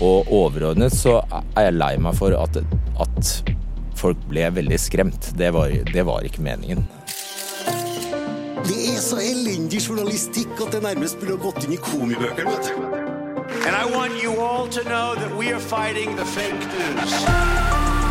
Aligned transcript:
Og 0.00 0.30
overordnet 0.32 0.94
så 0.96 1.18
er 1.30 1.68
jeg 1.68 1.76
lei 1.76 1.94
meg 2.00 2.16
for 2.16 2.32
at, 2.36 2.56
at 3.04 3.32
folk 4.00 4.20
ble 4.30 4.46
veldig 4.56 4.78
skremt. 4.80 5.32
Det 5.36 5.52
var, 5.52 5.74
det 5.92 6.06
var 6.08 6.24
ikke 6.24 6.44
meningen. 6.44 6.86
Det 8.64 8.78
er 8.94 9.00
så 9.02 9.20
elendig 9.20 9.80
journalistikk 9.88 10.52
at 10.60 10.72
det 10.76 10.82
nærmest 10.84 11.20
burde 11.20 11.36
ha 11.36 11.42
gått 11.44 11.64
inn 11.66 11.76
i 11.76 11.80
komibøkene. 11.80 12.50
vet 12.50 12.72
du. 12.72 13.00
And 13.66 13.76
I 13.76 13.84
want 13.96 14.22
you 14.22 14.40
all 14.40 14.68
to 14.68 14.82
know 14.84 15.14
that 15.16 15.36
we 15.36 15.52
are 15.52 15.60
fighting 15.60 16.16
the 16.16 16.24
fake 16.24 16.54
news. 16.54 17.12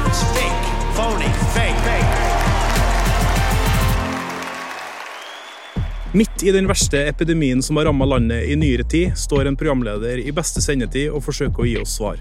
It's 0.09 0.23
fake, 0.35 0.65
phony, 0.97 1.31
fake, 1.55 1.79
fake. 1.87 2.38
Midt 6.11 6.43
i 6.43 6.51
den 6.51 6.65
verste 6.65 6.97
epidemien 7.05 7.59
som 7.61 7.77
har 7.77 7.85
ramma 7.85 8.05
landet 8.05 8.47
i 8.49 8.55
nyere 8.57 8.81
tid, 8.83 9.11
står 9.17 9.45
en 9.45 9.57
programleder 9.57 10.17
i 10.17 10.31
beste 10.33 10.57
sendetid 10.61 11.11
og 11.13 11.21
forsøker 11.21 11.61
å 11.61 11.67
gi 11.69 11.75
oss 11.77 11.99
svar. 11.99 12.17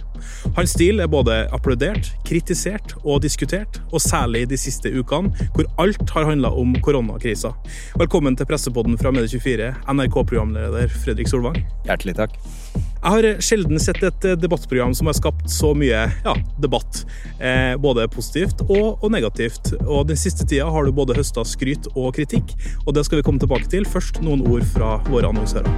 Hans 0.59 0.75
stil 0.77 1.01
er 1.01 1.09
både 1.09 1.39
applaudert, 1.57 2.11
kritisert 2.29 2.93
og 3.01 3.23
diskutert, 3.25 3.81
og 3.89 4.05
særlig 4.05 4.45
de 4.51 4.61
siste 4.61 4.93
ukene, 4.93 5.33
hvor 5.57 5.71
alt 5.81 6.05
har 6.13 6.29
handla 6.29 6.53
om 6.53 6.77
koronakrisa. 6.85 7.55
Velkommen 7.97 8.37
til 8.37 8.51
pressepodden 8.51 9.01
fra 9.01 9.15
Medie24, 9.17 9.73
NRK-programleder 9.89 10.93
Fredrik 10.93 11.33
Solvang. 11.33 11.57
Hjertelig 11.89 12.19
takk. 12.21 12.37
Jeg 12.79 13.13
har 13.15 13.43
sjelden 13.45 13.81
sett 13.83 14.03
et 14.07 14.25
debattprogram 14.41 14.95
som 14.97 15.09
har 15.11 15.17
skapt 15.17 15.51
så 15.53 15.71
mye 15.77 16.07
ja, 16.25 16.35
debatt. 16.61 17.05
Eh, 17.39 17.75
både 17.81 18.09
positivt 18.13 18.65
og, 18.67 18.99
og, 19.03 19.09
negativt. 19.15 19.73
Og 19.85 20.09
Den 20.11 20.19
siste 20.21 20.47
tida 20.49 20.67
har 20.71 20.87
du 20.87 20.93
både 20.95 21.17
høsta 21.19 21.45
skryt 21.47 21.91
og 21.95 22.13
kritikk, 22.17 22.55
og 22.87 22.95
det 22.97 23.07
skal 23.07 23.21
vi 23.21 23.27
komme 23.27 23.43
tilbake 23.43 23.71
til. 23.71 23.87
Først 23.89 24.23
noen 24.25 24.43
ord 24.49 24.67
fra 24.75 24.97
våre 25.09 25.31
annonsører. 25.31 25.71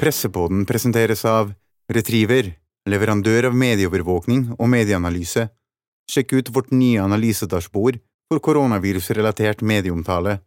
Pressepodden 0.00 0.64
presenteres 0.68 1.26
av 1.28 1.52
Retriever, 1.92 2.54
leverandør 2.88 3.50
av 3.50 3.56
medieovervåkning 3.58 4.54
og 4.56 4.70
medieanalyse. 4.72 5.48
Sjekk 6.10 6.38
ut 6.38 6.54
vårt 6.54 6.70
nye 6.72 7.02
analysedashbord 7.02 7.98
for 8.30 8.42
koronavirusrelatert 8.44 9.64
medieomtale. 9.66 10.38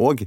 Og 0.00 0.24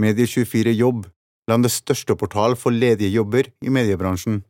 Medie24 0.00 0.72
Jobb, 0.74 1.06
landets 1.52 1.80
største 1.82 2.16
portal 2.18 2.56
for 2.58 2.74
ledige 2.74 3.12
jobber 3.12 3.52
i 3.60 3.72
mediebransjen. 3.72 4.40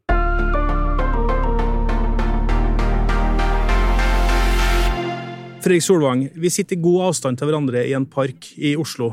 Fredrik 5.62 5.84
Solvang, 5.86 6.25
vi 6.34 6.50
sitter 6.50 6.75
i 6.75 6.83
god 6.83 7.05
avstand 7.12 7.39
til 7.39 7.47
hverandre 7.47 7.84
i 7.86 7.95
en 7.95 8.06
park 8.11 8.48
i 8.58 8.75
Oslo. 8.78 9.12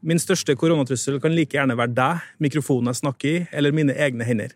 Min 0.00 0.16
største 0.16 0.54
koronatrussel 0.56 1.18
kan 1.20 1.34
like 1.36 1.52
gjerne 1.58 1.76
være 1.76 1.92
deg, 1.92 2.22
mikrofonen 2.40 2.88
jeg 2.88 3.00
snakker 3.02 3.28
i, 3.28 3.42
eller 3.52 3.74
mine 3.76 3.92
egne 3.92 4.24
hender. 4.24 4.54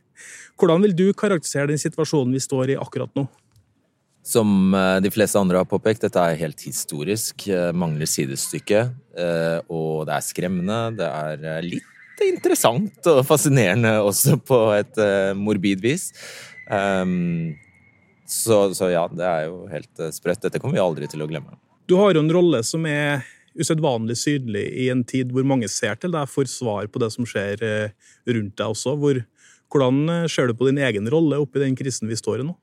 Hvordan 0.57 0.81
vil 0.87 0.95
du 0.97 1.05
karakterisere 1.13 1.69
den 1.69 1.83
situasjonen 1.83 2.33
vi 2.33 2.41
står 2.41 2.73
i 2.73 2.79
akkurat 2.81 3.13
nå? 3.19 3.27
Som 4.25 4.73
eh, 4.73 5.03
de 5.05 5.11
fleste 5.13 5.37
andre 5.37 5.61
har 5.61 5.69
påpekt, 5.69 6.07
dette 6.07 6.17
er 6.17 6.41
helt 6.41 6.65
historisk. 6.65 7.45
eh, 7.53 7.75
Mangler 7.77 8.09
sidestykke. 8.09 8.87
eh, 9.13 9.59
Og 9.69 10.07
det 10.09 10.15
er 10.17 10.25
skremmende. 10.25 10.79
Det 10.97 11.11
er 11.11 11.45
eh, 11.59 11.67
litt 12.21 12.37
interessant 12.37 13.11
og 13.11 13.23
fascinerende 13.29 13.97
også 14.05 14.39
på 14.47 14.61
et 14.77 15.01
uh, 15.01 15.33
morbid 15.39 15.83
vis. 15.85 16.11
Um, 16.71 17.55
så, 18.27 18.75
så 18.75 18.89
ja, 18.93 19.05
det 19.13 19.25
er 19.29 19.47
jo 19.51 19.65
helt 19.69 20.01
eh, 20.01 20.13
sprøtt. 20.15 20.43
Dette 20.47 20.61
kommer 20.61 20.79
vi 20.79 20.85
aldri 20.85 21.09
til 21.11 21.23
å 21.23 21.29
glemme. 21.29 21.59
Du 21.85 21.99
har 22.01 22.15
jo 22.17 22.23
en 22.25 22.33
rolle 22.33 22.63
som 22.65 22.87
er 22.89 23.25
usedvanlig 23.55 24.17
sydlig 24.19 24.65
i 24.81 24.89
en 24.91 25.05
tid 25.07 25.31
hvor 25.31 25.45
mange 25.47 25.69
ser 25.71 25.99
til 26.01 26.15
deg 26.15 26.31
for 26.33 26.49
svar 26.51 26.89
på 26.91 27.03
det 27.03 27.11
som 27.15 27.29
skjer 27.29 27.61
eh, 27.63 28.15
rundt 28.33 28.57
deg 28.57 28.73
også. 28.73 28.97
Hvor, 29.01 29.21
hvordan 29.73 30.29
ser 30.33 30.49
du 30.49 30.57
på 30.57 30.71
din 30.71 30.81
egen 30.83 31.11
rolle 31.13 31.43
oppi 31.43 31.63
den 31.63 31.77
krisen 31.79 32.09
vi 32.11 32.19
står 32.19 32.41
i 32.41 32.49
nå? 32.49 32.57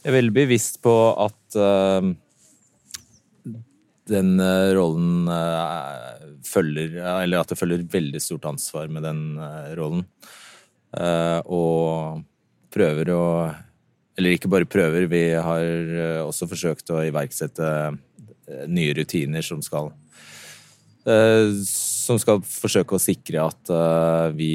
Jeg 0.00 0.12
er 0.12 0.18
veldig 0.18 0.36
bevisst 0.36 0.78
på 0.84 0.94
at 1.24 1.58
eh, 1.60 2.12
den 4.10 4.34
eh, 4.42 4.72
rollen 4.76 5.28
eh, 5.30 6.28
følger 6.46 6.98
Eller 7.22 7.40
at 7.40 7.52
det 7.52 7.58
følger 7.60 7.86
veldig 7.90 8.20
stort 8.22 8.48
ansvar 8.50 8.90
med 8.92 9.04
den 9.06 9.22
eh, 9.38 9.72
rollen. 9.78 10.04
Eh, 10.96 11.40
og 11.46 12.24
prøver 12.74 13.12
å 13.14 13.24
Eller 14.18 14.36
ikke 14.36 14.50
bare 14.50 14.68
prøver, 14.68 15.06
vi 15.10 15.24
har 15.34 15.62
eh, 15.62 16.22
også 16.24 16.48
forsøkt 16.50 16.90
å 16.94 17.02
iverksette 17.06 17.70
eh, 17.70 18.64
nye 18.66 18.94
rutiner 18.98 19.46
som 19.46 19.62
skal 19.62 19.92
eh, 21.06 21.54
Som 21.64 22.18
skal 22.22 22.42
forsøke 22.46 22.98
å 22.98 23.02
sikre 23.02 23.46
at 23.46 23.74
eh, 23.74 24.28
vi 24.38 24.54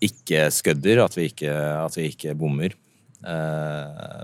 ikke 0.00 0.46
skødder, 0.48 1.02
at 1.04 1.12
vi 1.12 1.26
ikke, 1.28 1.52
ikke 2.06 2.32
bommer. 2.32 2.72
Eh, 3.20 4.22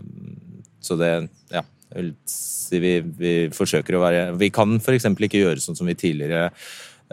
så 0.80 0.96
det 0.96 1.10
Ja. 1.52 1.66
Vi, 1.96 2.92
vi 3.00 3.32
forsøker 3.54 3.96
å 3.96 4.02
være 4.02 4.22
Vi 4.40 4.48
kan 4.54 4.74
f.eks. 4.80 5.06
ikke 5.06 5.42
gjøre 5.44 5.62
sånn 5.62 5.78
som 5.78 5.86
vi 5.88 5.94
tidligere 5.98 6.48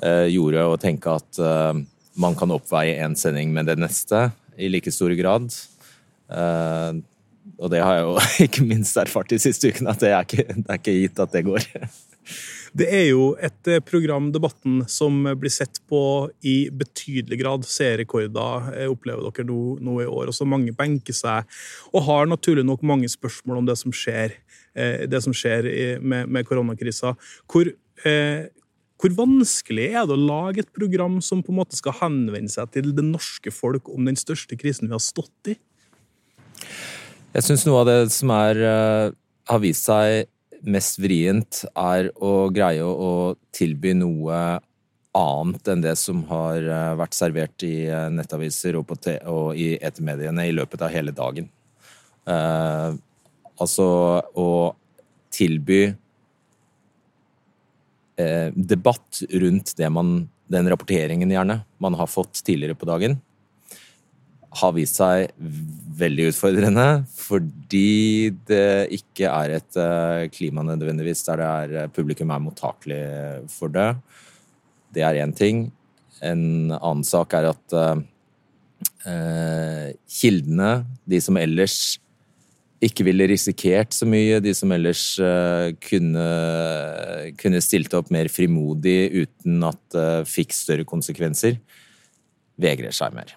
eh, 0.02 0.28
gjorde, 0.34 0.66
og 0.66 0.82
tenke 0.82 1.14
at 1.14 1.40
eh, 1.40 1.84
man 2.20 2.38
kan 2.38 2.54
oppveie 2.54 2.98
én 3.04 3.18
sending 3.18 3.54
med 3.54 3.70
det 3.70 3.78
neste 3.82 4.32
i 4.58 4.70
like 4.70 4.92
stor 4.94 5.14
grad. 5.18 5.50
Eh, 6.34 7.02
og 7.60 7.70
det 7.74 7.84
har 7.84 8.00
jeg 8.00 8.08
jo 8.08 8.18
ikke 8.48 8.66
minst 8.68 8.98
erfart 9.00 9.32
de 9.34 9.40
siste 9.42 9.72
ukene, 9.72 9.94
at 9.94 10.04
det 10.04 10.12
er 10.12 10.28
ikke, 10.28 10.48
det 10.58 10.68
er 10.68 10.82
ikke 10.82 10.98
gitt 11.00 11.24
at 11.24 11.38
det 11.38 11.46
går. 11.48 11.70
Det 12.73 12.88
er 12.89 13.03
jo 13.11 13.25
et 13.38 13.69
eh, 13.69 13.81
program, 13.85 14.31
Debatten, 14.34 14.79
som 14.89 15.19
blir 15.38 15.51
sett 15.53 15.78
på 15.89 16.00
i 16.50 16.72
betydelig 16.73 17.38
grad. 17.44 17.67
Seerrekorder 17.69 18.72
eh, 18.73 18.89
opplever 18.89 19.22
dere 19.28 19.45
nå, 19.45 19.57
nå 19.78 20.00
i 20.01 20.07
år. 20.09 20.31
og 20.31 20.34
så 20.34 20.47
mange 20.50 20.73
benker 20.73 21.13
seg 21.13 21.45
og 21.94 22.07
har 22.07 22.31
naturlig 22.31 22.66
nok 22.66 22.81
mange 22.81 23.11
spørsmål 23.13 23.61
om 23.61 23.69
det 23.69 23.78
som 23.78 23.94
skjer, 23.94 24.34
eh, 24.73 25.06
det 25.06 25.22
som 25.22 25.38
skjer 25.38 25.69
med, 26.01 26.34
med 26.34 26.50
koronakrisa. 26.50 27.13
Hvor, 27.45 27.69
eh, 28.09 28.50
hvor 28.97 29.16
vanskelig 29.22 29.91
er 29.91 30.09
det 30.09 30.17
å 30.17 30.25
lage 30.34 30.66
et 30.66 30.73
program 30.73 31.22
som 31.22 31.45
på 31.45 31.53
en 31.53 31.61
måte 31.61 31.78
skal 31.78 32.00
henvende 32.01 32.50
seg 32.50 32.73
til 32.73 32.90
det 32.97 33.05
norske 33.05 33.53
folk 33.53 33.94
om 33.94 34.09
den 34.09 34.17
største 34.17 34.57
krisen 34.57 34.90
vi 34.90 34.97
har 34.97 35.03
stått 35.03 35.53
i? 35.53 35.59
Jeg 37.38 37.45
syns 37.45 37.69
noe 37.69 37.85
av 37.85 37.90
det 37.90 38.00
som 38.13 38.34
er, 38.34 38.66
har 39.50 39.61
vist 39.61 39.85
seg 39.85 40.25
mest 40.63 41.00
vrient, 41.01 41.63
er 41.75 42.09
å 42.24 42.50
greie 42.53 42.84
å 42.84 43.35
tilby 43.56 43.94
noe 43.97 44.59
annet 45.13 45.68
enn 45.69 45.84
det 45.84 45.96
som 46.00 46.24
har 46.29 46.57
eh, 46.63 46.94
vært 46.97 47.13
servert 47.18 47.66
i 47.68 47.85
eh, 47.85 48.09
nettaviser 48.13 48.78
og, 48.79 48.96
og 49.29 49.59
i 49.59 49.75
etermediene 49.78 50.47
i 50.50 50.56
løpet 50.56 50.81
av 50.85 50.94
hele 50.94 51.13
dagen. 51.13 51.50
Eh, 52.25 52.96
altså 53.62 53.88
å 54.40 54.50
tilby 55.34 55.81
eh, 58.18 58.50
debatt 58.56 59.22
rundt 59.44 59.75
man, 59.94 60.16
den 60.50 60.69
rapporteringen 60.72 61.31
gjerne, 61.34 61.62
man 61.78 62.00
har 62.00 62.09
fått 62.09 62.41
tidligere 62.41 62.79
på 62.79 62.90
dagen 62.90 63.19
har 64.59 64.74
vist 64.75 65.00
seg 65.00 65.31
veldig 65.97 66.30
utfordrende, 66.31 66.88
fordi 67.14 68.34
det 68.47 68.94
ikke 68.97 69.30
er 69.30 69.56
et 69.58 69.80
eh, 69.80 70.25
klima 70.34 70.66
nødvendigvis 70.66 71.24
der 71.28 71.41
det 71.41 71.50
er, 71.50 71.75
eh, 71.84 71.91
publikum 71.94 72.34
er 72.34 72.44
mottakelig 72.44 73.03
for 73.53 73.74
det. 73.74 73.91
Det 74.94 75.06
er 75.06 75.22
én 75.24 75.34
ting. 75.36 75.68
En 76.24 76.72
annen 76.78 77.03
sak 77.08 77.34
er 77.38 77.50
at 77.52 77.78
eh, 77.78 78.03
eh, 79.09 79.90
kildene, 80.22 80.72
de 81.09 81.22
som 81.24 81.38
ellers 81.41 81.78
ikke 82.84 83.06
ville 83.08 83.30
risikert 83.31 83.96
så 83.96 84.06
mye, 84.09 84.41
de 84.44 84.52
som 84.58 84.72
ellers 84.75 85.06
eh, 85.24 85.70
kunne, 85.88 86.25
kunne 87.40 87.64
stilt 87.64 87.96
opp 87.96 88.12
mer 88.14 88.30
frimodig 88.31 89.24
uten 89.24 89.64
at 89.70 89.81
det 89.96 90.09
fikk 90.30 90.56
større 90.56 90.88
konsekvenser, 90.88 91.62
vegrer 92.59 92.94
seg 92.96 93.16
mer. 93.16 93.34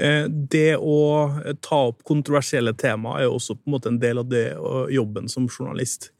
Eh, 0.00 0.28
Det 0.28 0.76
å 0.76 1.28
ta 1.60 1.80
opp 1.90 2.04
kontroversielle 2.08 2.72
tema 2.78 3.18
er 3.18 3.26
jo 3.26 3.36
også 3.36 3.56
på 3.58 3.68
en 3.68 3.74
måte 3.74 3.90
en 3.90 3.98
del 4.00 4.22
av 4.22 4.28
det 4.30 4.46
jobben 4.94 5.28
som 5.28 5.48
journalist. 5.48 6.10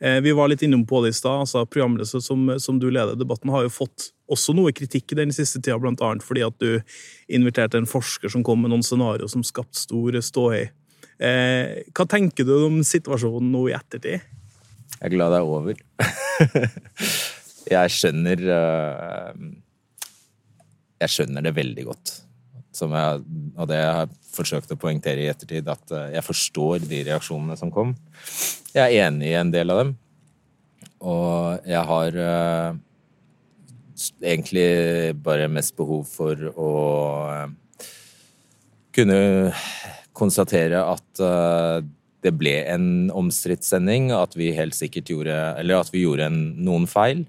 Eh, 0.00 0.20
Vi 0.20 0.32
var 0.32 0.48
litt 0.48 0.62
innom 0.62 0.86
på 0.86 1.02
det 1.02 1.10
i 1.10 1.18
stad. 1.18 1.40
altså 1.40 1.64
Programledelse 1.66 2.22
som, 2.22 2.58
som 2.58 2.78
du 2.78 2.90
leder 2.90 3.16
debatten, 3.16 3.50
har 3.50 3.62
jo 3.62 3.72
fått 3.74 4.12
også 4.30 4.54
noe 4.54 4.72
kritikk 4.72 5.12
i 5.12 5.18
den 5.18 5.32
siste 5.32 5.60
tida, 5.60 5.76
annet 5.76 6.22
fordi 6.22 6.46
at 6.46 6.58
du 6.58 6.80
inviterte 7.28 7.76
en 7.76 7.86
forsker 7.90 8.30
som 8.30 8.44
kom 8.44 8.62
med 8.62 8.70
noen 8.70 8.86
scenarioer 8.86 9.28
som 9.28 9.42
skapte 9.42 9.78
stor 9.78 10.12
ståhei. 10.22 10.70
Eh, 11.18 11.82
Hva 11.92 12.06
tenker 12.06 12.44
du 12.46 12.54
om 12.66 12.82
situasjonen 12.82 13.50
nå 13.50 13.68
i 13.68 13.74
ettertid? 13.74 14.22
Jeg 14.94 15.10
er 15.10 15.16
glad 15.16 15.34
det 15.34 15.40
er 15.40 15.50
over. 15.50 15.74
jeg 17.74 17.90
skjønner 17.90 18.38
Jeg 21.02 21.10
skjønner 21.10 21.42
det 21.42 21.52
veldig 21.58 21.84
godt. 21.90 22.14
Jeg, 22.74 23.24
og 23.54 23.68
det 23.70 23.78
har 23.80 24.04
jeg 24.04 24.16
forsøkt 24.34 24.72
å 24.74 24.78
poengtere 24.80 25.22
i 25.22 25.28
ettertid, 25.30 25.68
at 25.70 25.92
eh, 25.94 26.14
jeg 26.16 26.26
forstår 26.26 26.86
de 26.88 27.02
reaksjonene 27.06 27.56
som 27.58 27.70
kom. 27.74 27.94
Jeg 28.74 28.82
er 28.82 29.06
enig 29.06 29.30
i 29.30 29.38
en 29.38 29.52
del 29.54 29.70
av 29.70 29.82
dem. 29.82 29.92
Og 31.04 31.66
jeg 31.68 31.82
har 31.90 32.16
uh, 32.16 32.76
egentlig 34.24 34.68
bare 35.24 35.50
mest 35.52 35.74
behov 35.76 36.06
for 36.08 36.46
å 36.54 36.70
uh, 37.28 37.90
kunne 38.94 39.18
konstatere 40.16 40.80
at 40.80 41.22
uh, 41.22 41.84
det 42.24 42.32
ble 42.40 42.54
en 42.72 42.86
omstridt 43.12 43.66
sending, 43.66 44.08
at 44.16 44.32
vi 44.38 44.54
helt 44.56 44.76
sikkert 44.76 45.10
gjorde 45.12 45.34
Eller 45.60 45.82
at 45.82 45.92
vi 45.92 46.06
gjorde 46.06 46.30
en, 46.30 46.40
noen 46.64 46.88
feil. 46.88 47.26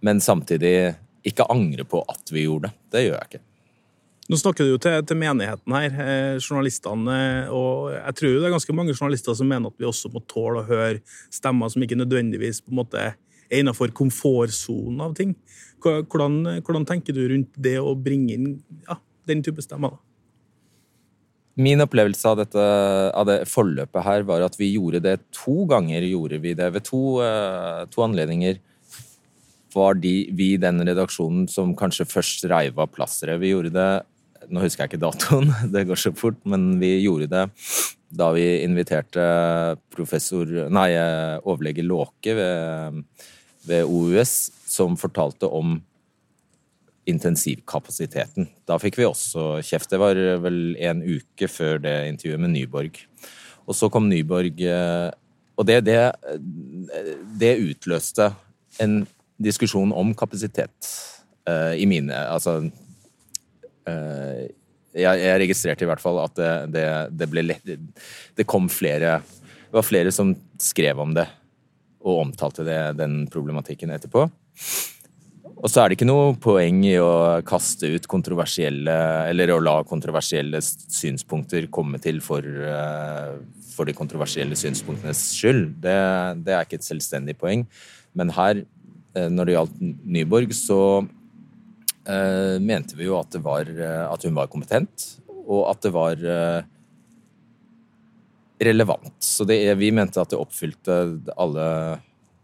Men 0.00 0.22
samtidig 0.24 0.94
ikke 1.26 1.48
angre 1.52 1.84
på 1.84 2.00
at 2.08 2.32
vi 2.32 2.46
gjorde 2.46 2.70
det. 2.70 2.78
Det 2.94 3.04
gjør 3.04 3.18
jeg 3.18 3.28
ikke. 3.28 3.44
Nå 4.28 4.36
snakker 4.36 4.66
du 4.66 4.74
jo 4.74 4.80
til, 4.82 4.98
til 5.08 5.16
menigheten 5.16 5.72
her, 5.72 5.94
eh, 6.04 6.34
journalistene, 6.36 7.20
og 7.48 7.94
jeg 7.94 8.16
tror 8.18 8.34
det 8.34 8.48
er 8.48 8.52
ganske 8.52 8.74
mange 8.76 8.92
journalister 8.92 9.36
som 9.38 9.48
mener 9.48 9.72
at 9.72 9.80
vi 9.80 9.88
også 9.88 10.10
må 10.12 10.20
tåle 10.28 10.60
å 10.60 10.68
høre 10.68 11.00
stemmer 11.32 11.72
som 11.72 11.84
ikke 11.84 11.96
nødvendigvis 11.96 12.60
på 12.60 12.74
en 12.74 12.80
måte 12.82 13.00
er 13.00 13.16
innenfor 13.48 13.94
komfortsonen 13.96 15.00
av 15.06 15.14
ting. 15.16 15.32
Hvordan, 15.80 16.60
hvordan 16.60 16.84
tenker 16.88 17.16
du 17.16 17.22
rundt 17.30 17.56
det 17.56 17.78
å 17.80 17.94
bringe 17.96 18.36
inn 18.36 18.50
ja, 18.84 18.98
den 19.30 19.40
type 19.46 19.64
stemmer? 19.64 19.96
da? 19.96 20.04
Min 21.58 21.82
opplevelse 21.82 22.28
av, 22.28 22.36
dette, 22.38 22.64
av 23.18 23.24
det 23.26 23.40
forløpet 23.50 24.04
her 24.06 24.28
var 24.28 24.44
at 24.46 24.60
vi 24.60 24.74
gjorde 24.74 25.00
det 25.02 25.16
to 25.34 25.64
ganger. 25.70 26.04
gjorde 26.04 26.38
vi 26.44 26.52
det 26.54 26.68
Ved 26.76 26.84
to, 26.86 27.00
eh, 27.24 27.86
to 27.90 28.04
anledninger 28.04 28.60
var 29.74 29.98
de, 29.98 30.28
vi 30.32 30.52
den 30.60 30.84
redaksjonen 30.86 31.48
som 31.50 31.74
kanskje 31.76 32.06
først 32.06 32.46
reiv 32.52 32.78
av 32.78 32.92
plasteret. 32.92 33.40
Vi 33.40 33.50
gjorde 33.50 33.74
det 33.74 33.90
Nå 34.48 34.62
husker 34.62 34.84
jeg 34.84 34.92
ikke 34.92 35.02
datoen, 35.02 35.50
det 35.74 35.86
går 35.88 36.00
så 36.00 36.12
fort, 36.16 36.38
men 36.48 36.76
vi 36.80 36.94
gjorde 37.02 37.30
det 37.32 37.46
da 38.08 38.30
vi 38.32 38.44
inviterte 38.64 39.24
professor 39.92 40.48
Nei, 40.72 40.92
eh, 40.96 41.36
overlege 41.44 41.84
Låke 41.84 42.32
ved, 42.38 43.02
ved 43.68 43.84
OUS, 43.84 44.48
som 44.64 44.96
fortalte 44.96 45.50
om 45.52 45.76
intensivkapasiteten. 47.08 48.48
Da 48.68 48.76
fikk 48.80 48.98
vi 49.00 49.06
også 49.08 49.58
kjeft. 49.64 49.90
Det 49.92 50.00
var 50.00 50.18
vel 50.44 50.76
en 50.76 51.00
uke 51.04 51.48
før 51.48 51.80
det 51.84 51.94
intervjuet 52.10 52.42
med 52.42 52.52
Nyborg. 52.52 53.00
Og 53.68 53.76
så 53.76 53.88
kom 53.92 54.08
Nyborg 54.08 54.60
eh, 54.64 55.10
Og 55.58 55.66
det, 55.66 55.82
det, 55.88 56.00
det 57.40 57.56
utløste 57.58 58.30
en 58.80 59.02
diskusjon 59.42 59.92
om 59.92 60.14
kapasitet 60.16 60.92
eh, 61.48 61.74
i 61.82 61.86
mine 61.90 62.14
Altså 62.14 62.58
eh, 62.62 62.70
jeg, 64.98 65.20
jeg 65.22 65.40
registrerte 65.44 65.86
i 65.86 65.88
hvert 65.90 66.02
fall 66.02 66.20
at 66.22 66.36
det, 66.38 66.52
det, 66.74 66.86
det 67.14 67.28
ble 67.30 67.44
lett 67.46 67.74
Det 68.36 68.46
kom 68.48 68.68
flere 68.72 69.18
Det 69.22 69.74
var 69.76 69.86
flere 69.86 70.12
som 70.14 70.32
skrev 70.62 71.00
om 71.04 71.16
det 71.16 71.28
og 71.98 72.22
omtalte 72.22 72.62
det, 72.64 72.78
den 72.96 73.24
problematikken 73.28 73.90
etterpå. 73.90 74.28
Og 75.58 75.66
så 75.66 75.82
er 75.82 75.90
det 75.90 75.98
ikke 75.98 76.06
noe 76.06 76.36
poeng 76.38 76.84
i 76.86 76.94
å 77.02 77.40
kaste 77.46 77.90
ut 77.90 78.06
kontroversielle 78.10 78.94
Eller 79.30 79.50
å 79.50 79.60
la 79.62 79.80
kontroversielle 79.86 80.60
synspunkter 80.62 81.66
komme 81.74 81.98
til 82.02 82.20
for, 82.22 82.46
eh, 82.46 83.34
for 83.74 83.88
de 83.88 83.96
kontroversielle 83.96 84.58
synspunktenes 84.58 85.24
skyld. 85.34 85.72
Det, 85.82 85.98
det 86.46 86.54
er 86.54 86.66
ikke 86.66 86.78
et 86.78 86.86
selvstendig 86.86 87.34
poeng. 87.40 87.66
Men 88.14 88.30
her, 88.34 88.62
eh, 89.18 89.28
når 89.30 89.48
det 89.48 89.56
gjaldt 89.56 89.82
Nyborg, 90.14 90.54
så 90.54 90.80
eh, 91.02 91.17
mente 92.60 92.96
vi 92.96 93.08
jo 93.08 93.18
at, 93.18 93.36
var, 93.44 93.68
eh, 93.68 94.04
at 94.08 94.24
hun 94.24 94.36
var 94.36 94.50
kompetent, 94.52 95.06
og 95.48 95.66
at 95.70 95.82
det 95.84 95.92
var 95.94 96.24
eh, 96.24 96.60
relevant. 98.64 99.14
Så 99.22 99.44
det, 99.48 99.60
vi 99.80 99.90
mente 99.94 100.20
at 100.20 100.32
det 100.32 100.40
oppfylte 100.40 100.98
alle 101.36 101.66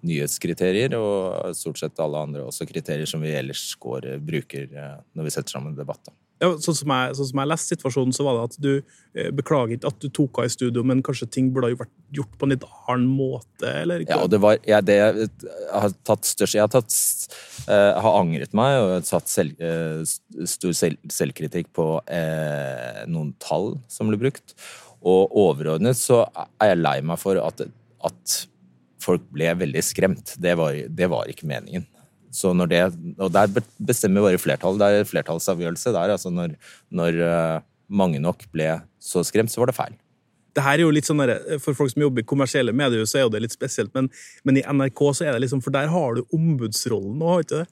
nyhetskriterier, 0.04 0.94
og 0.98 1.56
stort 1.56 1.80
sett 1.80 2.02
alle 2.02 2.20
andre 2.26 2.44
også 2.44 2.66
kriterier 2.68 3.08
som 3.08 3.24
vi 3.24 3.32
ellers 3.34 3.64
går, 3.80 4.14
bruker 4.20 4.68
eh, 4.68 4.98
når 5.16 5.28
vi 5.28 5.34
setter 5.34 5.56
sammen 5.56 5.76
debatt. 5.78 6.12
Ja, 6.44 6.50
sånn, 6.60 6.76
som 6.76 6.92
jeg, 6.92 7.14
sånn 7.18 7.28
som 7.30 7.40
jeg 7.40 7.50
leste 7.50 7.74
situasjonen, 7.74 8.14
så 8.16 8.26
var 8.26 8.36
det 8.36 8.44
at 8.50 8.56
du 8.60 8.70
eh, 8.74 9.30
beklager 9.34 9.78
ikke 9.78 9.92
at 9.92 10.02
du 10.02 10.08
tok 10.12 10.40
av 10.42 10.48
i 10.48 10.52
studio, 10.52 10.84
men 10.86 11.00
kanskje 11.06 11.30
ting 11.32 11.48
burde 11.54 11.70
ha 11.72 11.78
vært 11.80 11.94
gjort 12.14 12.36
på 12.38 12.46
en 12.46 12.54
litt 12.54 12.66
annen 12.84 13.06
måte? 13.08 13.70
eller? 13.70 14.04
ikke? 14.04 14.12
Ja, 14.12 14.20
og 14.26 14.32
det 14.34 14.40
var 14.44 14.58
ja, 14.68 14.80
det 14.84 14.98
jeg 14.98 15.28
har 15.72 15.94
tatt 16.06 16.28
størst 16.28 16.58
Jeg 16.58 16.64
har, 16.66 16.72
tatt, 16.72 16.96
eh, 17.66 17.90
har 18.04 18.18
angret 18.20 18.56
meg 18.56 18.78
og 18.82 19.08
tatt 19.08 19.32
selv, 19.32 19.56
eh, 19.64 20.04
stor 20.50 20.76
selv, 20.76 21.00
selvkritikk 21.12 21.72
på 21.76 21.88
eh, 22.04 23.04
noen 23.10 23.32
tall 23.42 23.74
som 23.88 24.12
ble 24.12 24.20
brukt. 24.20 24.56
Og 25.04 25.32
overordnet 25.36 25.98
så 26.00 26.22
er 26.60 26.74
jeg 26.74 26.82
lei 26.84 26.98
meg 27.04 27.20
for 27.20 27.40
at, 27.40 27.64
at 28.04 28.38
folk 29.04 29.24
ble 29.34 29.50
veldig 29.64 29.82
skremt. 29.84 30.36
Det 30.40 30.54
var, 30.60 30.76
det 30.88 31.10
var 31.12 31.28
ikke 31.30 31.48
meningen. 31.48 31.88
Det, 32.34 32.80
og 33.18 33.30
der 33.32 33.52
bestemmer 33.78 34.26
bare 34.26 34.40
flertallet. 34.42 34.80
Det 34.80 35.02
er 35.02 35.10
flertallsavgjørelse 35.10 35.92
der. 35.94 36.14
altså 36.16 36.32
Når, 36.34 36.56
når 36.90 37.20
eh, 37.26 37.60
mange 37.88 38.18
nok 38.22 38.42
ble 38.52 38.80
så 38.98 39.22
skremt, 39.22 39.52
så 39.52 39.62
var 39.62 39.70
det 39.70 39.78
feil. 39.78 39.94
det 40.54 40.62
her 40.62 40.78
er 40.78 40.84
jo 40.84 40.90
litt 40.94 41.06
sånn 41.06 41.18
der, 41.18 41.58
For 41.58 41.74
folk 41.74 41.90
som 41.90 42.02
jobber 42.02 42.22
i 42.22 42.26
kommersielle 42.26 42.72
medier, 42.72 43.04
så 43.06 43.18
er 43.18 43.26
jo 43.26 43.32
det 43.34 43.42
litt 43.42 43.54
spesielt. 43.54 43.94
Men, 43.94 44.10
men 44.44 44.58
i 44.58 44.66
NRK 44.66 45.00
så 45.14 45.28
er 45.28 45.32
det 45.32 45.46
liksom, 45.46 45.62
for 45.62 45.74
der 45.74 45.90
har 45.90 46.14
du 46.14 46.24
ombudsrollen 46.34 47.16
nå, 47.18 47.30
har 47.30 47.42
du 47.42 47.46
ikke 47.46 47.62
det? 47.62 47.70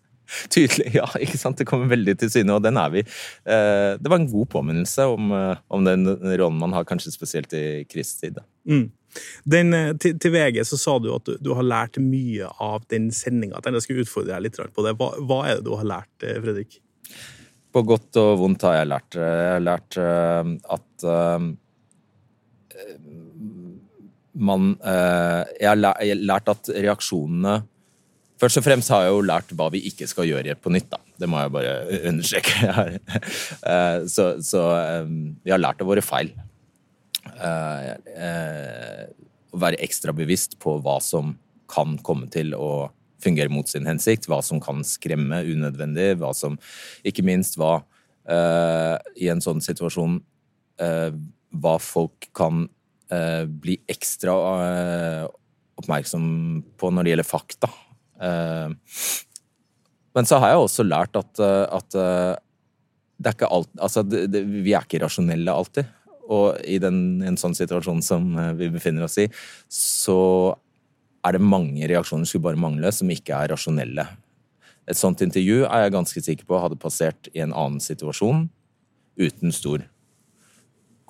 Tydelig, 0.53 0.89
ja. 0.95 1.07
ikke 1.25 1.39
sant? 1.41 1.59
Det 1.59 1.69
kommer 1.69 1.91
veldig 1.91 2.17
til 2.21 2.33
syne, 2.33 2.57
og 2.57 2.65
den 2.65 2.79
er 2.81 2.91
vi. 2.95 3.03
Eh, 3.03 3.93
det 3.99 4.11
var 4.11 4.21
en 4.21 4.31
god 4.31 4.49
påminnelse 4.55 5.07
om, 5.11 5.33
eh, 5.37 5.63
om 5.73 5.87
den 5.87 6.07
rollen 6.09 6.61
man 6.61 6.75
har, 6.77 6.87
kanskje 6.89 7.15
spesielt 7.15 7.53
i 7.57 7.85
krisetid. 7.91 8.41
Mm. 8.69 8.87
Den, 9.45 9.75
eh, 9.77 9.93
til, 10.01 10.17
til 10.21 10.35
VG 10.35 10.63
så 10.69 10.79
sa 10.81 10.97
du 11.03 11.11
at 11.15 11.27
du, 11.29 11.35
du 11.41 11.53
har 11.59 11.67
lært 11.67 12.01
mye 12.03 12.49
av 12.63 12.87
den 12.93 13.11
sendinga. 13.15 13.63
Jeg 13.65 13.85
skulle 13.85 14.07
utfordre 14.07 14.37
deg 14.37 14.47
litt 14.49 14.61
på 14.77 14.87
det. 14.87 14.97
Hva, 15.01 15.13
hva 15.21 15.43
er 15.49 15.59
det 15.61 15.67
du 15.69 15.75
har 15.77 15.89
lært, 15.89 16.13
eh, 16.27 16.41
Fredrik? 16.43 16.79
På 17.73 17.85
godt 17.89 18.21
og 18.21 18.37
vondt 18.43 18.65
har 18.69 18.81
jeg 18.81 18.91
lært. 18.93 19.19
Jeg 19.19 19.51
har 19.57 19.65
lært 19.65 19.99
eh, 20.01 20.55
at 20.77 21.07
eh, 21.09 21.51
man 24.33 24.73
eh, 24.81 25.43
Jeg 25.61 25.69
har 25.69 25.81
lært 26.17 26.49
at 26.49 26.71
reaksjonene 26.73 27.61
Først 28.43 28.59
og 28.59 28.65
fremst 28.67 28.91
har 28.91 29.05
jeg 29.05 29.13
jo 29.15 29.23
lært 29.23 29.53
hva 29.55 29.69
vi 29.71 29.85
ikke 29.87 30.09
skal 30.11 30.27
gjøre 30.27 30.57
på 30.59 30.73
nytt. 30.75 30.89
da. 30.91 30.99
Det 31.21 31.29
må 31.31 31.39
jeg 31.39 31.53
bare 31.55 31.75
understreke. 32.11 32.57
Eh, 33.73 33.99
så 34.11 34.25
så 34.43 34.63
eh, 34.75 35.05
vi 35.45 35.53
har 35.53 35.61
lært 35.63 35.83
av 35.85 35.87
våre 35.87 36.03
feil. 36.03 36.33
Eh, 37.23 37.91
eh, 38.19 39.07
være 39.53 39.79
ekstra 39.85 40.15
bevisst 40.17 40.59
på 40.63 40.79
hva 40.83 40.97
som 41.03 41.37
kan 41.71 41.97
komme 42.05 42.29
til 42.33 42.55
å 42.57 42.91
fungere 43.23 43.53
mot 43.53 43.69
sin 43.69 43.87
hensikt, 43.87 44.27
hva 44.27 44.41
som 44.45 44.61
kan 44.63 44.83
skremme 44.87 45.43
unødvendig, 45.47 46.17
hva 46.21 46.33
som 46.35 46.59
Ikke 47.07 47.25
minst 47.27 47.59
hva 47.61 47.85
eh, 48.27 48.97
i 49.23 49.31
en 49.31 49.43
sånn 49.45 49.63
situasjon 49.63 50.19
eh, 50.83 51.11
Hva 51.53 51.77
folk 51.83 52.29
kan 52.35 52.67
eh, 53.13 53.45
bli 53.47 53.79
ekstra 53.87 54.35
oppmerksom 55.79 56.27
på 56.79 56.91
når 56.91 57.03
det 57.03 57.13
gjelder 57.13 57.27
fakta. 57.27 57.69
Men 60.13 60.29
så 60.29 60.39
har 60.39 60.53
jeg 60.53 60.61
også 60.63 60.85
lært 60.87 61.17
at, 61.19 61.41
at 61.43 61.97
det 63.23 63.31
er 63.31 63.35
ikke 63.35 63.51
alt, 63.57 63.71
altså 63.83 64.05
det, 64.07 64.27
det, 64.31 64.43
vi 64.45 64.75
er 64.77 64.85
ikke 64.85 65.01
rasjonelle 65.03 65.55
alltid. 65.55 65.89
Og 66.31 66.59
i 66.69 66.79
den, 66.83 67.23
en 67.27 67.39
sånn 67.41 67.57
situasjon 67.59 68.03
som 68.05 68.33
eh, 68.39 68.53
vi 68.59 68.71
befinner 68.75 69.07
oss 69.07 69.19
i, 69.23 69.29
så 69.73 70.55
er 71.23 71.37
det 71.37 71.45
mange 71.45 71.87
reaksjoner 71.91 72.27
skulle 72.27 72.49
bare 72.49 72.61
mangle 72.61 72.91
som 72.95 73.11
ikke 73.11 73.37
er 73.37 73.53
rasjonelle. 73.55 74.07
Et 74.91 74.99
sånt 74.99 75.23
intervju 75.23 75.63
er 75.69 75.85
jeg 75.85 75.95
ganske 75.95 76.25
sikker 76.27 76.49
på 76.49 76.59
hadde 76.59 76.81
passert 76.81 77.31
i 77.35 77.43
en 77.45 77.55
annen 77.55 77.83
situasjon 77.83 78.49
uten 79.21 79.55
stor 79.55 79.85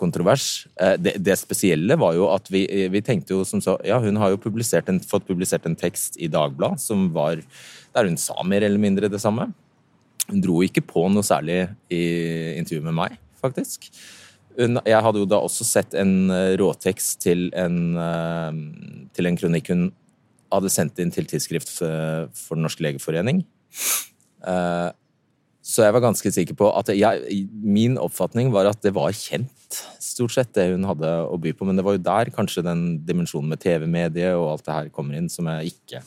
kontrovers. 0.03 0.67
Eh, 0.81 0.97
Det, 1.01 1.17
det 1.23 1.39
spesielle 1.41 1.97
var 2.01 2.17
jo 2.17 2.29
at 2.33 2.49
vi, 2.53 2.65
vi 2.93 3.05
tenkte 3.05 3.37
jo 3.37 3.45
som 3.49 3.63
så 3.63 3.79
Ja, 3.87 4.01
hun 4.03 4.19
har 4.21 4.33
jo 4.33 4.41
publisert 4.41 4.89
en, 4.89 5.01
fått 5.01 5.29
publisert 5.29 5.67
en 5.69 5.79
tekst 5.79 6.19
i 6.19 6.31
Dagbladet 6.33 6.83
som 6.83 7.11
var 7.15 7.43
der 7.93 8.09
hun 8.09 8.17
sa 8.17 8.37
mer 8.45 8.65
eller 8.65 8.81
mindre 8.81 9.11
det 9.13 9.21
samme. 9.21 9.51
Hun 10.31 10.41
dro 10.41 10.63
ikke 10.65 10.85
på 10.87 11.07
noe 11.13 11.25
særlig 11.27 11.67
i 11.93 12.03
intervjuet 12.57 12.87
med 12.89 12.97
meg, 12.97 13.17
faktisk. 13.43 13.91
Jeg 14.57 15.03
hadde 15.07 15.23
jo 15.23 15.29
da 15.29 15.41
også 15.41 15.65
sett 15.65 15.95
en 15.99 16.31
eh, 16.33 16.55
råtekst 16.61 17.23
til 17.25 17.47
en, 17.57 17.77
eh, 17.97 18.59
til 19.17 19.29
en 19.29 19.39
kronikk 19.39 19.71
hun 19.73 19.87
hadde 20.53 20.73
sendt 20.73 20.99
inn 21.01 21.13
til 21.15 21.29
Tidsskrift 21.29 21.79
eh, 21.87 22.27
for 22.37 22.59
Den 22.59 22.67
norske 22.67 22.85
legeforening. 22.85 23.45
Så 25.63 25.85
jeg 25.87 25.95
var 25.95 26.03
ganske 26.03 26.31
sikker 26.35 26.57
på 26.59 26.67
at 26.75 26.89
jeg, 26.91 27.45
Min 27.63 27.95
oppfatning 28.03 28.51
var 28.53 28.67
at 28.67 28.81
det 28.83 28.91
var 28.97 29.15
kjent, 29.15 29.79
stort 30.03 30.35
sett, 30.35 30.51
det 30.57 30.73
hun 30.73 30.89
hadde 30.89 31.09
å 31.31 31.39
by 31.41 31.53
på. 31.55 31.69
Men 31.69 31.79
det 31.79 31.85
var 31.87 31.97
jo 31.97 32.03
der 32.03 32.33
kanskje 32.35 32.65
den 32.67 32.83
dimensjonen 33.07 33.55
med 33.55 33.63
TV-mediet 33.63 34.35
og 34.35 34.57
alt 34.57 34.67
det 34.67 34.75
her 34.75 34.91
kommer 34.93 35.17
inn, 35.17 35.31
som 35.33 35.47
jeg 35.49 35.77
ikke 35.77 36.03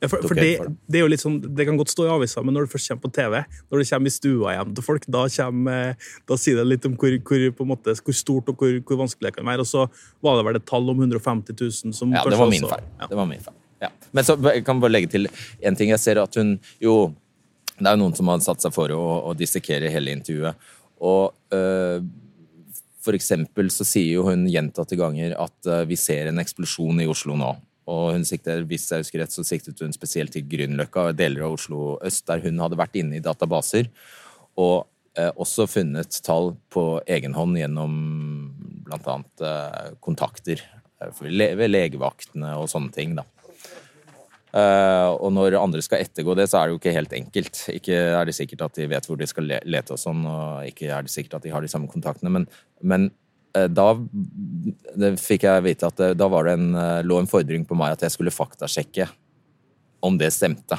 Ja, 0.00 0.08
for, 0.08 0.22
for 0.24 0.38
det, 0.38 0.56
det. 0.88 1.18
sånn, 1.20 1.34
det 1.44 1.66
kan 1.68 1.76
godt 1.76 1.90
stå 1.92 2.06
i 2.06 2.12
avisa, 2.14 2.40
men 2.40 2.54
når 2.56 2.64
det 2.64 2.72
først 2.72 2.88
kommer 2.88 3.02
på 3.04 3.10
TV, 3.18 3.34
når 3.68 3.82
det 3.82 3.88
kommer 3.90 4.08
i 4.08 4.14
stua 4.14 4.54
hjem 4.54 4.70
til 4.78 4.86
folk, 4.86 5.08
da, 5.12 5.24
kommer, 5.34 6.06
da 6.30 6.38
sier 6.40 6.56
det 6.56 6.64
litt 6.70 6.88
om 6.88 6.94
hvor, 7.00 7.16
hvor, 7.28 7.68
måte, 7.68 7.94
hvor 8.06 8.16
stort 8.16 8.48
og 8.48 8.62
hvor, 8.62 8.78
hvor 8.88 9.02
vanskelig 9.02 9.28
det 9.28 9.34
kan 9.36 9.50
være. 9.50 9.66
Og 9.66 9.68
så 9.68 9.84
var 10.24 10.38
det 10.38 10.46
vel 10.48 10.60
et 10.60 10.66
tall 10.70 10.88
om 10.88 11.04
150 11.04 11.52
000 11.52 11.98
som 11.98 12.16
Ja, 12.16 12.24
det 12.24 12.40
var 12.40 12.48
min 12.48 12.64
feil. 12.64 12.88
Ja. 12.96 13.10
Det 13.12 13.20
var 13.20 13.28
min 13.28 13.44
feil. 13.44 13.58
Ja. 13.80 13.92
Men 14.16 14.24
så 14.24 14.36
jeg 14.48 14.64
kan 14.64 14.80
bare 14.80 14.94
legge 14.96 15.12
til 15.12 15.28
en 15.28 15.76
ting. 15.76 15.92
Jeg 15.92 16.00
ser 16.00 16.20
at 16.22 16.40
hun 16.40 16.56
jo 16.80 17.12
Det 17.80 17.88
er 17.88 17.96
jo 17.96 18.02
noen 18.02 18.16
som 18.16 18.28
har 18.28 18.40
satt 18.44 18.60
seg 18.60 18.74
for 18.76 18.92
å, 18.92 19.04
å 19.30 19.36
dissekere 19.36 19.88
hele 19.92 20.12
intervjuet. 20.12 20.56
Og 21.00 21.56
øh, 21.56 22.02
For 23.00 23.16
eksempel 23.16 23.70
så 23.72 23.86
sier 23.88 24.18
jo 24.18 24.26
hun 24.26 24.44
gjentatte 24.52 24.98
ganger 25.00 25.32
at 25.40 25.68
øh, 25.68 25.86
vi 25.88 25.96
ser 25.96 26.28
en 26.28 26.40
eksplosjon 26.42 27.00
i 27.00 27.08
Oslo 27.08 27.36
nå. 27.40 27.54
Og 27.88 28.12
hun 28.14 28.26
sikter, 28.28 28.62
hvis 28.68 28.88
jeg 28.90 29.04
husker 29.04 29.22
rett, 29.22 29.34
så 29.34 29.44
siktet 29.46 29.80
hun 29.80 29.94
spesielt 29.96 30.34
til 30.34 30.46
Grünerløkka 30.48 31.08
og 31.10 31.18
deler 31.18 31.46
av 31.46 31.56
Oslo 31.56 31.96
øst, 32.06 32.26
der 32.28 32.42
hun 32.44 32.60
hadde 32.62 32.78
vært 32.80 32.98
inne 33.00 33.18
i 33.18 33.24
databaser. 33.24 33.88
Og 34.60 34.84
eh, 35.18 35.30
også 35.30 35.68
funnet 35.70 36.20
tall 36.26 36.52
på 36.72 36.84
egen 37.10 37.34
hånd 37.38 37.58
gjennom 37.58 37.96
bl.a. 38.86 39.16
Eh, 39.48 39.90
kontakter 40.04 40.62
eh, 40.62 41.24
ved 41.24 41.72
legevaktene 41.72 42.54
og 42.60 42.70
sånne 42.70 42.94
ting. 42.94 43.16
da. 43.18 43.26
Uh, 44.50 45.14
og 45.22 45.30
når 45.30 45.54
andre 45.60 45.78
skal 45.84 46.00
ettergå 46.02 46.34
det, 46.34 46.48
så 46.50 46.58
er 46.58 46.66
det 46.66 46.72
jo 46.74 46.78
ikke 46.80 46.94
helt 46.96 47.12
enkelt. 47.14 47.58
Ikke 47.70 47.94
er 48.18 48.26
det 48.26 48.34
sikkert 48.34 48.64
at 48.66 48.80
de 48.80 48.88
vet 48.90 49.04
hvor 49.06 49.18
de 49.20 49.28
skal 49.30 49.46
lete 49.46 49.94
og 49.94 50.00
sånn, 50.02 50.24
og 50.26 50.66
ikke 50.66 50.88
er 50.90 51.06
det 51.06 51.12
sikkert 51.12 51.38
at 51.38 51.46
de 51.46 51.52
har 51.54 51.62
de 51.62 51.70
samme 51.70 51.90
kontaktene, 51.90 52.32
men, 52.34 52.48
men 52.82 53.12
da 53.52 53.86
det 55.00 55.16
fikk 55.20 55.46
jeg 55.48 55.64
vite 55.66 55.88
at 55.88 55.98
det, 55.98 56.12
da 56.20 56.28
var 56.30 56.46
det 56.46 56.58
en, 56.58 56.70
eh, 56.74 57.00
lå 57.06 57.20
en 57.20 57.30
fordring 57.30 57.66
på 57.66 57.78
meg 57.78 57.96
at 57.96 58.06
jeg 58.06 58.16
skulle 58.16 58.34
faktasjekke 58.34 59.08
om 60.06 60.16
det 60.20 60.30
stemte. 60.34 60.78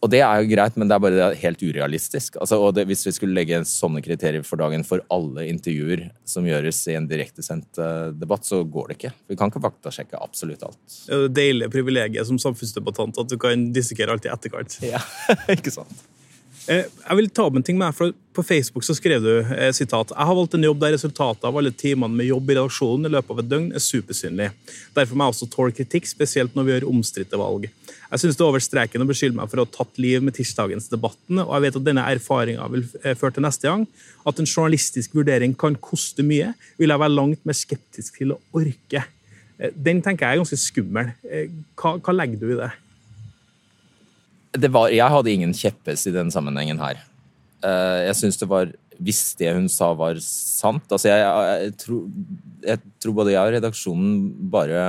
Og 0.00 0.08
det 0.08 0.22
er 0.24 0.40
jo 0.40 0.48
greit, 0.48 0.76
men 0.80 0.88
det 0.88 0.96
er 0.96 1.02
bare 1.04 1.26
helt 1.42 1.60
urealistisk. 1.60 2.38
Altså, 2.40 2.56
det, 2.72 2.86
hvis 2.88 3.02
vi 3.04 3.12
skulle 3.12 3.36
legge 3.36 3.58
sånne 3.68 4.00
kriterier 4.00 4.46
for 4.48 4.56
dagen 4.56 4.80
for 4.88 5.02
alle 5.12 5.44
intervjuer 5.50 6.06
som 6.24 6.46
gjøres 6.48 6.78
i 6.88 6.96
en 6.96 7.08
direktesendt 7.10 7.76
debatt, 8.16 8.48
så 8.48 8.62
går 8.64 8.88
det 8.88 8.96
ikke. 8.96 9.10
Vi 9.28 9.36
kan 9.36 9.52
ikke 9.52 9.60
faktasjekke 9.66 10.22
absolutt 10.24 10.64
alt. 10.64 10.80
Det 11.04 11.18
er 11.18 11.26
det 11.26 11.34
deilige 11.36 11.74
privilegiet 11.76 12.30
som 12.30 12.40
samfunnsdebattant 12.40 13.20
at 13.20 13.28
du 13.28 13.36
kan 13.44 13.68
dissekere 13.76 14.16
alt 14.16 14.24
i 14.24 14.32
etterkant. 14.32 14.78
Ja, 14.88 15.04
ikke 15.52 15.74
sant? 15.76 16.08
Eh, 16.70 16.86
Jeg 16.86 17.18
vil 17.18 17.30
ta 17.34 17.48
opp 17.48 17.56
en 17.58 17.64
ting 17.66 17.78
med 17.78 17.94
for 17.96 18.14
På 18.36 18.44
Facebook 18.46 18.84
så 18.86 18.94
skrev 18.94 19.24
du 19.24 19.30
eh, 19.42 19.72
sitat, 19.74 20.12
jeg 20.14 20.26
har 20.28 20.36
valgt 20.38 20.52
en 20.54 20.62
jobb 20.62 20.78
der 20.78 20.92
resultatet 20.94 21.42
av 21.48 21.56
alle 21.58 21.72
timene 21.74 22.14
med 22.14 22.28
jobb 22.28 22.52
i 22.52 22.54
redaksjonen 22.54 23.08
i 23.08 23.10
løpet 23.10 23.32
av 23.34 23.40
et 23.42 23.48
døgn 23.50 23.64
er 23.74 23.82
supersynlig. 23.82 24.46
Derfor 24.94 25.18
må 25.18 25.26
jeg 25.26 25.34
også 25.34 25.48
tåle 25.50 25.74
kritikk, 25.74 26.06
spesielt 26.06 26.54
når 26.54 26.68
vi 26.68 26.72
gjør 26.72 26.86
omstridte 26.92 27.40
valg. 27.40 27.66
Jeg 27.66 28.22
synes 28.22 28.38
det 28.38 28.44
er 28.44 28.46
over 28.52 28.62
streken 28.62 29.02
å 29.02 29.08
beskylde 29.08 29.34
meg 29.34 29.50
for 29.50 29.58
å 29.58 29.64
ha 29.66 29.72
tatt 29.74 29.98
liv 29.98 30.22
med 30.22 30.36
tirsdagens 30.38 30.86
debatten, 30.92 31.40
og 31.42 31.50
jeg 31.56 31.64
vet 31.64 31.78
at 31.80 31.86
denne 31.88 32.04
erfaringen 32.14 32.72
vil 32.76 32.86
eh, 33.02 33.18
føre 33.18 33.34
til 33.34 33.46
neste 33.48 33.66
gang. 33.66 33.82
At 34.22 34.38
en 34.38 34.48
journalistisk 34.48 35.18
vurdering 35.18 35.56
kan 35.58 35.74
koste 35.90 36.22
mye, 36.22 36.52
vil 36.78 36.94
jeg 36.94 37.02
være 37.02 37.16
langt 37.16 37.42
mer 37.50 37.58
skeptisk 37.58 38.22
til 38.22 38.36
å 38.36 38.38
orke. 38.62 39.02
Den 39.74 40.04
tenker 40.06 40.28
jeg 40.28 40.38
er 40.38 40.44
ganske 40.44 40.60
skummel. 40.62 41.10
Hva, 41.74 41.96
hva 41.98 42.14
legger 42.14 42.38
du 42.38 42.46
i 42.54 42.60
det? 42.62 42.70
Det 44.58 44.70
var, 44.74 44.90
jeg 44.90 45.14
hadde 45.14 45.32
ingen 45.32 45.54
kjepphest 45.54 46.10
i 46.10 46.14
den 46.14 46.32
sammenhengen 46.34 46.80
her. 46.82 47.02
Eh, 47.66 47.98
jeg 48.08 48.16
syns 48.18 48.40
det 48.40 48.48
var 48.50 48.70
Hvis 49.00 49.34
det 49.36 49.52
hun 49.52 49.68
sa 49.68 49.90
var 49.96 50.16
sant 50.24 50.92
altså 50.92 51.08
jeg, 51.08 51.20
jeg, 51.20 51.60
jeg, 51.64 51.74
tror, 51.80 52.00
jeg 52.64 52.80
tror 53.00 53.14
både 53.16 53.32
jeg 53.32 53.40
og 53.40 53.54
redaksjonen 53.56 54.14
bare 54.52 54.80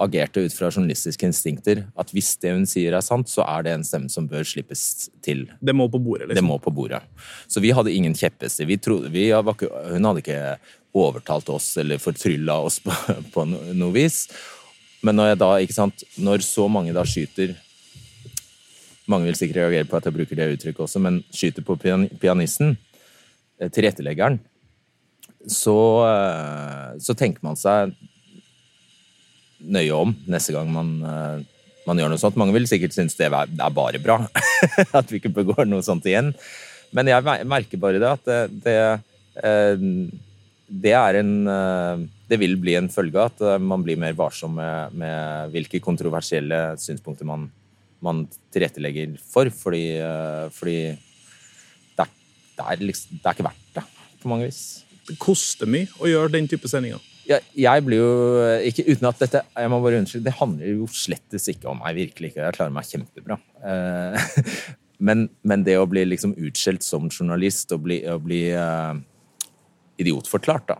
agerte 0.00 0.42
ut 0.44 0.54
fra 0.54 0.70
journalistiske 0.70 1.26
instinkter. 1.26 1.84
At 1.98 2.12
hvis 2.14 2.32
det 2.42 2.54
hun 2.54 2.66
sier 2.68 2.96
er 2.96 3.04
sant, 3.04 3.30
så 3.30 3.44
er 3.46 3.66
det 3.66 3.74
en 3.74 3.86
stemme 3.86 4.10
som 4.12 4.28
bør 4.30 4.46
slippes 4.46 5.10
til. 5.24 5.46
Det 5.60 5.74
må 5.76 5.88
på 5.92 6.00
bordet, 6.02 6.28
liksom. 6.28 6.40
Det 6.40 6.46
må 6.46 6.58
på 6.62 6.72
bordet. 6.74 7.02
Så 7.50 7.62
vi 7.62 7.72
hadde 7.76 7.92
ingen 7.94 8.16
kjepphester. 8.16 8.68
Vi 8.68 8.78
vi 9.10 9.30
Hun 9.30 10.04
hadde 10.04 10.22
ikke 10.22 10.58
overtalt 10.92 11.48
oss 11.48 11.76
eller 11.78 11.98
fortrylla 11.98 12.58
oss 12.66 12.80
på, 12.82 12.90
på 13.34 13.44
noe 13.46 13.92
vis. 13.94 14.28
Men 15.02 15.16
når 15.16 15.32
jeg 15.32 15.40
da, 15.40 15.50
sant, 15.72 16.04
når 16.16 16.44
så 16.44 16.68
mange 16.68 16.92
da 16.92 17.04
skyter 17.04 17.54
Mange 19.10 19.26
vil 19.30 19.38
sikkert 19.38 19.64
reagere 19.64 19.88
på 19.88 19.98
at 19.98 20.06
jeg 20.06 20.14
bruker 20.14 20.38
det 20.38 20.52
uttrykket 20.54 20.84
også, 20.86 21.02
men 21.02 21.20
skyter 21.34 21.66
på 21.66 21.76
pian 21.80 22.06
pianisten, 22.20 22.76
eh, 23.58 23.70
tilretteleggeren, 23.72 24.38
så, 25.48 25.78
eh, 26.06 26.98
så 27.00 27.16
tenker 27.16 27.42
man 27.42 27.58
seg 27.58 27.94
nøye 29.60 29.96
om 29.96 30.14
neste 30.30 30.54
gang 30.54 30.70
man, 30.72 30.92
eh, 31.02 31.42
man 31.88 31.98
gjør 31.98 32.12
noe 32.12 32.22
sånt. 32.22 32.38
Mange 32.38 32.54
vil 32.54 32.68
sikkert 32.70 32.94
synes 32.94 33.16
det 33.18 33.28
er, 33.30 33.50
det 33.50 33.64
er 33.64 33.74
bare 33.74 34.02
bra 34.02 34.20
at 34.98 35.10
vi 35.10 35.18
ikke 35.18 35.34
begår 35.40 35.66
noe 35.66 35.82
sånt 35.82 36.06
igjen. 36.06 36.34
Men 36.94 37.10
jeg 37.10 37.46
merker 37.48 37.80
bare 37.80 38.00
det 38.02 38.10
at 38.10 38.24
det, 38.26 38.40
det, 38.64 38.78
det 40.66 40.94
er 40.98 41.20
en 41.20 42.08
Det 42.26 42.38
vil 42.38 42.56
bli 42.58 42.74
en 42.74 42.88
følge 42.90 43.22
at 43.22 43.38
man 43.62 43.82
blir 43.82 43.98
mer 43.98 44.16
varsom 44.18 44.56
med, 44.58 44.96
med 44.98 45.54
hvilke 45.54 45.80
kontroversielle 45.82 46.74
synspunkter 46.82 47.26
man, 47.26 47.46
man 48.04 48.24
tilrettelegger 48.54 49.14
for, 49.32 49.50
fordi, 49.54 49.84
eh, 50.00 50.46
fordi 50.54 50.78
det, 51.96 52.06
er, 52.06 52.10
det, 52.56 52.66
er 52.66 52.84
liksom, 52.84 53.18
det 53.18 53.28
er 53.28 53.36
ikke 53.36 53.48
verdt 53.50 53.78
det, 53.78 53.86
på 54.22 54.32
mange 54.32 54.48
vis 54.48 54.60
Det 55.08 55.16
koster 55.20 55.70
mye 55.70 55.88
å 56.00 56.10
gjøre 56.10 56.34
den 56.36 56.48
type 56.50 56.68
sendinger. 56.70 57.00
jeg, 57.28 57.46
jeg 57.64 57.86
blir 57.86 58.02
jo 58.02 58.10
ikke 58.70 58.86
uten 58.88 59.08
at 59.10 59.22
dette 59.22 59.42
jeg 59.44 59.72
må 59.72 59.80
bare 59.84 60.00
unnskylde, 60.02 60.28
Det 60.28 60.38
handler 60.40 60.74
jo 60.74 60.90
slettes 60.92 61.48
ikke 61.52 61.70
om 61.70 61.80
meg, 61.82 61.96
virkelig 61.98 62.32
ikke. 62.32 62.44
Jeg 62.46 62.56
klarer 62.56 62.74
meg 62.74 62.88
kjempebra. 62.88 63.38
Eh, 63.64 64.36
men, 65.06 65.28
men 65.42 65.66
det 65.66 65.78
å 65.80 65.88
bli 65.90 66.06
liksom 66.08 66.36
utskjelt 66.38 66.86
som 66.86 67.10
journalist 67.10 67.72
og 67.76 67.84
bli, 67.86 68.00
å 68.08 68.16
bli 68.22 68.46
eh, 68.54 68.94
idiotforklart, 70.00 70.72
da. 70.72 70.78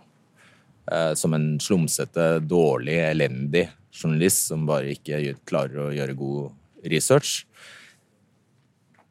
eh, 0.93 1.13
som 1.21 1.37
en 1.37 1.53
slumsete, 1.63 2.33
dårlig, 2.49 2.97
elendig 3.11 3.69
journalist 3.91 4.51
som 4.51 4.67
bare 4.69 4.95
ikke 4.95 5.21
klarer 5.49 5.87
å 5.87 5.93
gjøre 5.95 6.17
god 6.19 6.60
research. 6.89 7.45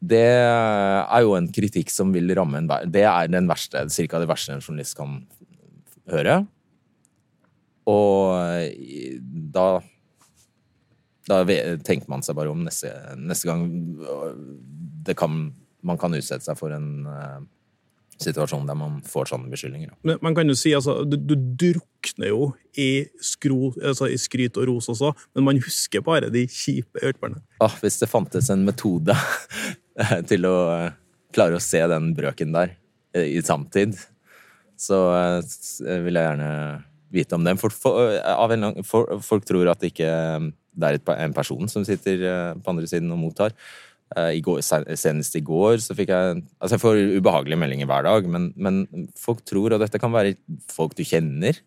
Det 0.00 0.24
er 0.24 1.20
jo 1.22 1.34
en 1.36 1.50
kritikk 1.52 1.92
som 1.92 2.12
vil 2.14 2.32
ramme 2.36 2.58
en 2.58 2.70
Det 2.88 3.04
er 3.04 3.28
den 3.28 3.48
verste, 3.50 3.82
cirka 3.92 4.18
det 4.18 4.30
verste 4.30 4.54
en 4.54 4.64
journalist 4.64 4.96
kan 4.96 5.20
høre. 6.10 6.46
Og 7.86 8.72
da 9.54 9.80
Da 11.28 11.44
tenker 11.44 12.08
man 12.08 12.24
seg 12.26 12.34
bare 12.34 12.50
om 12.50 12.64
neste, 12.64 12.90
neste 13.20 13.46
gang 13.46 13.68
det 15.04 15.14
kan, 15.16 15.52
man 15.82 15.98
kan 16.00 16.14
utsette 16.16 16.44
seg 16.44 16.58
for 16.58 16.72
en 16.74 17.06
eh, 17.06 17.40
situasjon 18.20 18.66
der 18.66 18.74
man 18.74 18.98
får 19.06 19.30
sånne 19.30 19.52
beskyldninger. 19.52 19.92
Men 20.02 20.18
man 20.24 20.34
kan 20.34 20.48
jo 20.50 20.56
si, 20.58 20.72
altså, 20.74 21.04
du, 21.04 21.16
du 21.36 21.70
drukner 22.00 22.30
jo 22.30 22.52
i, 22.76 23.06
skro, 23.20 23.72
altså, 23.82 24.08
i 24.08 24.18
skryt 24.18 24.56
og 24.56 24.68
ros 24.68 24.88
også, 24.88 25.12
men 25.34 25.44
man 25.44 25.60
husker 25.60 26.00
bare 26.00 26.30
de 26.30 26.46
kjipe 26.46 27.00
ørtene. 27.02 27.42
Ah, 27.60 27.74
hvis 27.82 27.98
det 28.00 28.08
fantes 28.08 28.50
en 28.50 28.64
metode 28.64 29.14
til 30.30 30.46
å 30.46 30.56
eh, 30.74 30.92
klare 31.32 31.56
å 31.56 31.62
se 31.62 31.80
den 31.90 32.14
brøken 32.14 32.54
der 32.54 32.76
eh, 33.14 33.36
i 33.36 33.42
samtid, 33.42 33.98
så 34.78 35.02
eh, 35.12 36.00
vil 36.04 36.16
jeg 36.16 36.24
gjerne 36.30 36.50
vite 37.10 37.34
om 37.36 37.44
den. 37.44 37.58
For, 37.58 37.70
for, 37.70 38.16
en 38.54 38.84
for, 38.86 39.18
folk 39.20 39.44
tror 39.44 39.68
at 39.72 39.80
det 39.80 39.92
ikke 39.92 40.10
det 40.80 40.86
er 40.94 41.16
en 41.18 41.34
person 41.34 41.68
som 41.68 41.82
sitter 41.84 42.54
på 42.62 42.70
andre 42.70 42.86
siden 42.86 43.10
og 43.10 43.18
mottar. 43.18 43.50
I 44.30 44.40
går, 44.42 44.62
senest 44.98 45.34
i 45.38 45.42
går 45.42 45.76
så 45.82 45.94
fikk 45.94 46.10
jeg 46.10 46.38
Altså, 46.58 46.72
jeg 46.74 46.82
får 46.82 47.00
ubehagelige 47.18 47.58
meldinger 47.60 47.86
hver 47.86 48.06
dag, 48.06 48.26
men, 48.26 48.48
men 48.58 49.08
folk 49.18 49.42
tror, 49.46 49.74
og 49.74 49.82
dette 49.82 50.00
kan 50.02 50.14
være 50.14 50.32
folk 50.70 50.96
du 50.98 51.04
kjenner, 51.06 51.58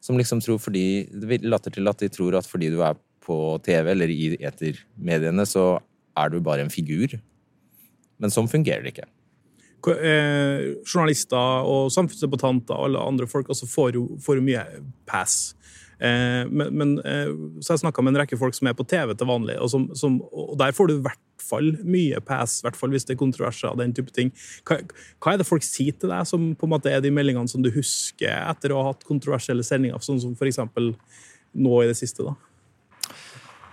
som 0.00 0.18
liksom 0.18 0.40
tror 0.40 0.60
fordi 0.62 1.06
later 1.44 1.74
til 1.74 1.88
at 1.90 2.02
de 2.02 2.08
tror 2.12 2.38
at 2.38 2.48
fordi 2.48 2.70
du 2.72 2.80
er 2.84 2.98
på 3.24 3.60
TV 3.64 3.92
eller 3.92 4.10
i 4.10 4.34
etermediene, 4.40 5.44
så 5.46 5.78
er 6.16 6.30
du 6.32 6.40
bare 6.40 6.64
en 6.64 6.72
figur. 6.72 7.18
Men 8.20 8.32
sånn 8.32 8.48
fungerer 8.50 8.84
det 8.84 8.94
ikke. 8.94 9.08
Eh, 9.80 10.76
journalister 10.84 11.64
og 11.64 11.88
samfunnsdebattanter 11.94 12.76
og 12.76 12.88
alle 12.88 13.04
andre 13.12 13.28
folk 13.30 13.48
altså 13.52 13.68
får 13.70 13.96
jo 13.96 14.42
mye 14.44 14.64
pass. 15.08 15.54
Eh, 16.00 16.44
men, 16.48 16.70
men 16.80 16.92
eh, 17.04 17.32
så 17.60 17.74
jeg 17.74 17.82
snakka 17.82 18.02
med 18.02 18.14
en 18.14 18.22
rekke 18.22 18.38
folk 18.40 18.56
som 18.56 18.70
er 18.70 18.76
på 18.76 18.86
TV 18.88 19.12
til 19.12 19.28
vanlig, 19.28 19.58
og, 19.60 19.68
som, 19.72 19.90
som, 19.98 20.16
og 20.32 20.56
der 20.60 20.72
får 20.76 20.88
du 20.88 20.94
i 20.96 21.02
hvert 21.04 21.26
fall 21.44 21.72
mye 21.84 22.20
pass, 22.24 22.60
hvert 22.64 22.78
fall 22.78 22.92
hvis 22.94 23.04
det 23.08 23.16
er 23.16 23.20
kontroverser 23.20 23.72
og 23.72 23.80
den 23.82 23.92
type 23.96 24.12
ting. 24.16 24.32
Hva, 24.68 24.80
hva 25.20 25.34
er 25.34 25.40
det 25.42 25.48
folk 25.48 25.64
sier 25.66 25.96
til 25.96 26.12
deg 26.12 26.28
som 26.28 26.50
på 26.56 26.68
en 26.68 26.74
måte 26.74 26.92
er 26.92 27.04
de 27.04 27.12
meldingene 27.12 27.50
som 27.50 27.64
du 27.64 27.72
husker 27.74 28.32
etter 28.32 28.72
å 28.72 28.80
ha 28.80 28.92
hatt 28.92 29.06
kontroversielle 29.08 29.66
sendinger, 29.66 30.00
sånn 30.04 30.22
som 30.22 30.36
eksempel 30.36 30.94
nå 31.52 31.80
i 31.82 31.88
det 31.90 31.98
siste? 32.00 32.24
da? 32.24 32.36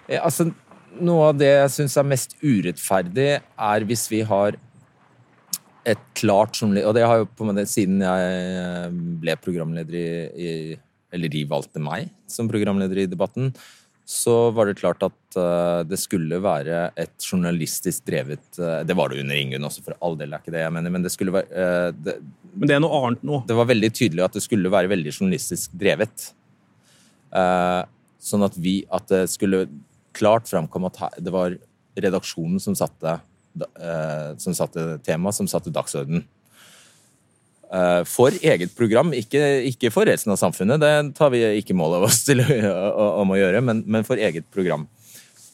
Ja, 0.07 0.23
Altså, 0.27 0.49
noe 1.03 1.31
av 1.31 1.39
det 1.39 1.51
jeg 1.51 1.73
syns 1.75 1.97
er 1.99 2.07
mest 2.07 2.37
urettferdig, 2.41 3.29
er 3.43 3.87
hvis 3.87 4.07
vi 4.11 4.23
har 4.27 4.57
et 5.87 6.03
klart 6.19 6.59
journalist... 6.59 6.87
Og 6.89 6.95
det 6.97 7.05
har 7.07 7.21
jo 7.21 7.29
på 7.29 7.45
en 7.45 7.51
måte 7.53 7.67
siden 7.69 8.01
jeg 8.03 8.91
ble 9.21 9.35
programleder 9.39 9.95
i, 9.99 10.09
i 10.35 10.51
Eller 11.13 11.31
de 11.31 11.43
valgte 11.47 11.81
meg 11.81 12.09
som 12.29 12.49
programleder 12.51 13.03
i 13.03 13.09
Debatten, 13.09 13.53
så 14.07 14.53
var 14.55 14.69
det 14.69 14.77
klart 14.79 15.01
at 15.03 15.35
eh, 15.35 15.81
det 15.83 15.97
skulle 15.99 16.39
være 16.39 16.85
et 16.95 17.25
journalistisk 17.27 18.05
drevet 18.07 18.59
eh, 18.63 18.79
Det 18.87 18.95
var 18.95 19.11
det 19.11 19.19
under 19.19 19.35
Ingunn 19.35 19.67
også, 19.67 19.83
for 19.83 19.97
all 19.99 20.15
del 20.15 20.31
er 20.31 20.39
ikke 20.39 20.53
det 20.55 20.61
jeg 20.61 20.73
mener, 20.77 20.93
men 20.95 21.03
det 21.03 21.11
skulle 21.11 21.33
være 21.35 21.49
eh, 21.51 21.89
det, 22.05 22.15
Men 22.53 22.71
det 22.71 22.77
er 22.77 22.83
noe 22.85 23.01
annet 23.01 23.25
nå. 23.27 23.41
det 23.49 23.57
var 23.59 23.67
veldig 23.67 23.89
tydelig 23.91 24.23
at 24.23 24.37
det 24.39 24.45
skulle 24.45 24.71
være 24.71 24.91
veldig 24.93 25.11
journalistisk 25.11 25.75
drevet. 25.75 26.29
Sånn 28.23 28.45
at 28.45 28.55
vi 28.55 28.79
At 28.95 29.11
det 29.11 29.25
skulle 29.29 29.65
klart 30.15 30.47
framkomme 30.49 30.87
at 30.87 31.19
det 31.21 31.33
var 31.35 31.57
redaksjonen 31.99 32.61
som 32.63 32.77
satte, 32.77 33.19
som 34.39 34.55
satte 34.55 34.85
tema, 35.05 35.33
som 35.35 35.49
satte 35.51 35.73
dagsorden. 35.73 36.23
Eh, 37.73 38.01
for 38.07 38.35
eget 38.41 38.73
program, 38.77 39.13
ikke, 39.15 39.41
ikke 39.71 39.91
for 39.93 40.09
resten 40.09 40.33
av 40.33 40.39
samfunnet, 40.41 40.81
det 40.81 41.15
tar 41.17 41.31
vi 41.33 41.43
ikke 41.59 41.75
mål 41.77 41.99
av 41.99 42.07
oss 42.09 42.23
til 42.27 42.43
om 42.43 43.33
å 43.33 43.39
gjøre, 43.39 43.63
men, 43.65 43.83
men 43.87 44.07
for 44.07 44.19
eget 44.19 44.47
program. 44.53 44.87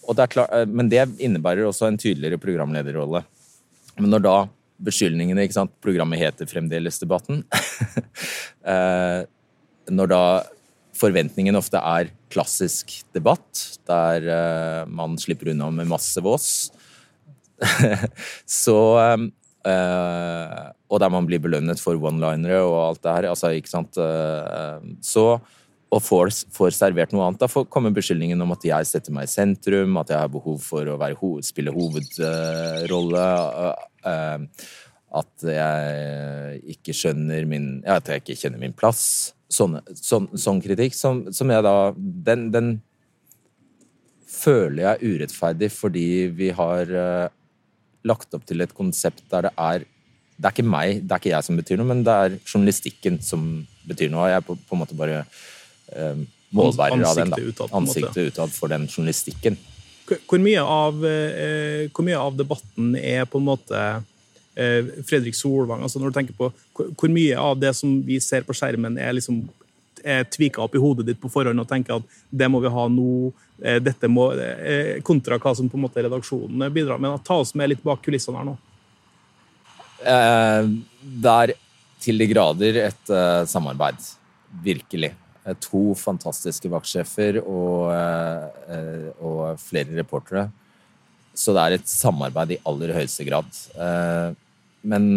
Og 0.07 0.17
det 0.17 0.29
klart, 0.33 0.53
eh, 0.55 0.67
men 0.67 0.91
det 0.91 1.05
innebærer 1.23 1.67
også 1.67 1.89
en 1.89 1.99
tydeligere 1.99 2.41
programlederrolle. 2.41 3.23
Men 3.99 4.13
når 4.15 4.25
da 4.25 4.37
beskyldningene 4.83 5.45
ikke 5.45 5.55
sant, 5.59 5.75
Programmet 5.83 6.19
heter 6.21 6.49
fremdeles 6.49 7.01
Debatten. 7.03 7.45
Eh, 8.63 9.25
når 9.91 10.07
da 10.07 10.25
forventningen 10.95 11.57
ofte 11.59 11.81
er 11.83 12.13
klassisk 12.31 12.93
debatt, 13.11 13.59
der 13.83 14.87
man 14.87 15.17
slipper 15.19 15.49
unna 15.51 15.67
med 15.75 15.89
masse 15.91 16.23
vås, 16.23 16.71
så 18.63 18.77
eh, 19.65 20.71
Og 20.89 20.99
der 21.01 21.09
man 21.13 21.25
blir 21.29 21.41
belønnet 21.41 21.81
for 21.81 21.97
one-linere 21.97 22.61
og 22.67 22.79
alt 22.89 23.03
det 23.03 23.13
her. 23.17 23.29
Altså, 23.31 23.51
ikke 23.57 23.71
sant? 23.71 23.97
Uh, 23.97 24.79
så 25.01 25.39
og 25.93 25.99
får, 26.01 26.31
får 26.49 26.71
servert 26.73 27.11
noe 27.13 27.27
annet. 27.27 27.41
Da 27.43 27.45
får, 27.45 27.67
kommer 27.69 27.93
beskyldningen 27.93 28.41
om 28.41 28.53
at 28.55 28.63
jeg 28.65 28.87
setter 28.89 29.13
meg 29.13 29.27
i 29.27 29.29
sentrum, 29.29 29.99
at 30.01 30.09
jeg 30.09 30.17
har 30.23 30.31
behov 30.33 30.57
for 30.65 30.89
å 30.89 30.95
være, 30.97 31.17
ho- 31.19 31.41
spille 31.45 31.73
hovedrolle. 31.75 33.25
Uh, 34.01 34.47
at 35.13 35.45
jeg 35.45 36.61
ikke 36.73 36.95
skjønner 36.97 37.45
min 37.45 37.67
ja, 37.85 37.99
At 37.99 38.09
jeg 38.09 38.23
ikke 38.23 38.39
kjenner 38.39 38.57
min 38.63 38.73
plass. 38.73 39.03
Sånne, 39.53 39.83
sånn, 39.93 40.31
sånn 40.33 40.61
kritikk 40.65 40.97
som, 40.97 41.27
som 41.29 41.51
jeg 41.53 41.61
da 41.61 41.75
den, 41.97 42.47
den 42.55 42.71
føler 44.33 44.79
jeg 44.81 44.89
er 44.95 45.13
urettferdig 45.13 45.69
fordi 45.69 46.07
vi 46.33 46.49
har 46.57 46.89
lagt 48.07 48.35
opp 48.35 48.45
til 48.47 48.63
et 48.63 48.73
konsept 48.75 49.23
der 49.31 49.49
det 49.49 49.53
er 49.57 49.89
Det 50.33 50.47
er 50.49 50.55
ikke 50.55 50.65
meg, 50.65 51.03
det 51.03 51.13
er 51.13 51.21
ikke 51.21 51.29
jeg 51.29 51.45
som 51.45 51.57
betyr 51.59 51.77
noe, 51.77 51.87
men 51.87 51.99
det 52.03 52.13
er 52.13 52.37
journalistikken 52.41 53.19
som 53.21 53.43
betyr 53.85 54.09
noe. 54.11 54.31
Jeg 54.31 54.41
er 54.41 54.45
på, 54.47 54.55
på 54.57 54.75
en 54.75 54.79
måte 54.81 54.97
bare 54.97 55.19
eh, 55.93 56.23
målbærer 56.49 57.05
av 57.05 57.19
den. 57.19 57.29
da. 57.29 57.67
Ansiktet 57.77 58.33
utad, 58.33 58.51
for 58.55 58.73
den 58.73 58.87
journalistikken. 58.89 59.59
Hvor 60.09 60.41
mye 60.41 60.63
av, 60.65 61.05
eh, 61.05 61.85
hvor 61.93 62.07
mye 62.07 62.17
av 62.19 62.35
debatten 62.35 62.95
er 62.97 63.29
på 63.29 63.39
en 63.39 63.47
måte 63.47 63.83
eh, 64.57 64.89
Fredrik 65.05 65.37
Solvang? 65.37 65.85
altså 65.85 66.01
Når 66.01 66.11
du 66.11 66.17
tenker 66.17 66.37
på 66.37 66.49
hvor 66.73 67.13
mye 67.13 67.37
av 67.39 67.61
det 67.61 67.75
som 67.77 68.01
vi 68.03 68.19
ser 68.19 68.43
på 68.43 68.57
skjermen, 68.57 68.97
er 68.97 69.13
liksom 69.15 69.45
er 70.03 70.27
tvika 70.29 70.61
opp 70.65 70.75
i 70.75 70.81
hodet 70.81 71.07
ditt 71.07 71.21
på 71.21 71.31
forhånd 71.31 71.63
og 71.63 71.69
tenker 71.69 71.97
at 71.97 72.21
det 72.29 72.49
må 72.51 72.61
vi 72.63 72.71
ha 72.73 72.85
nå, 72.91 73.31
eh, 73.63 73.79
dette 73.83 74.09
må, 74.11 74.29
eh, 74.35 75.01
kontra 75.01 75.39
hva 75.39 75.55
som 75.55 75.69
på 75.69 75.79
en 75.79 75.85
måte 75.85 76.03
redaksjonen 76.03 76.67
bidrar 76.73 76.99
med. 76.99 77.23
Ta 77.23 77.39
oss 77.41 77.55
med 77.55 77.71
litt 77.73 77.83
bak 77.83 78.03
kulissene 78.03 78.39
her 78.39 78.51
nå. 78.51 78.57
Eh, 80.03 80.71
det 81.23 81.35
er 81.43 81.55
til 82.03 82.19
de 82.19 82.27
grader 82.27 82.79
et 82.89 83.13
eh, 83.13 83.43
samarbeid. 83.49 84.01
Virkelig. 84.63 85.13
Eh, 85.45 85.55
To 85.67 85.93
fantastiske 85.99 86.71
vaktsjefer 86.71 87.39
og, 87.43 87.93
eh, 87.95 88.75
eh, 88.75 89.07
og 89.23 89.59
flere 89.61 89.95
reportere. 90.01 90.49
Så 91.33 91.55
det 91.55 91.63
er 91.63 91.77
et 91.79 91.89
samarbeid 91.89 92.55
i 92.55 92.61
aller 92.69 92.93
høyeste 92.93 93.25
grad. 93.25 93.47
Eh, 93.73 94.35
men 94.83 95.07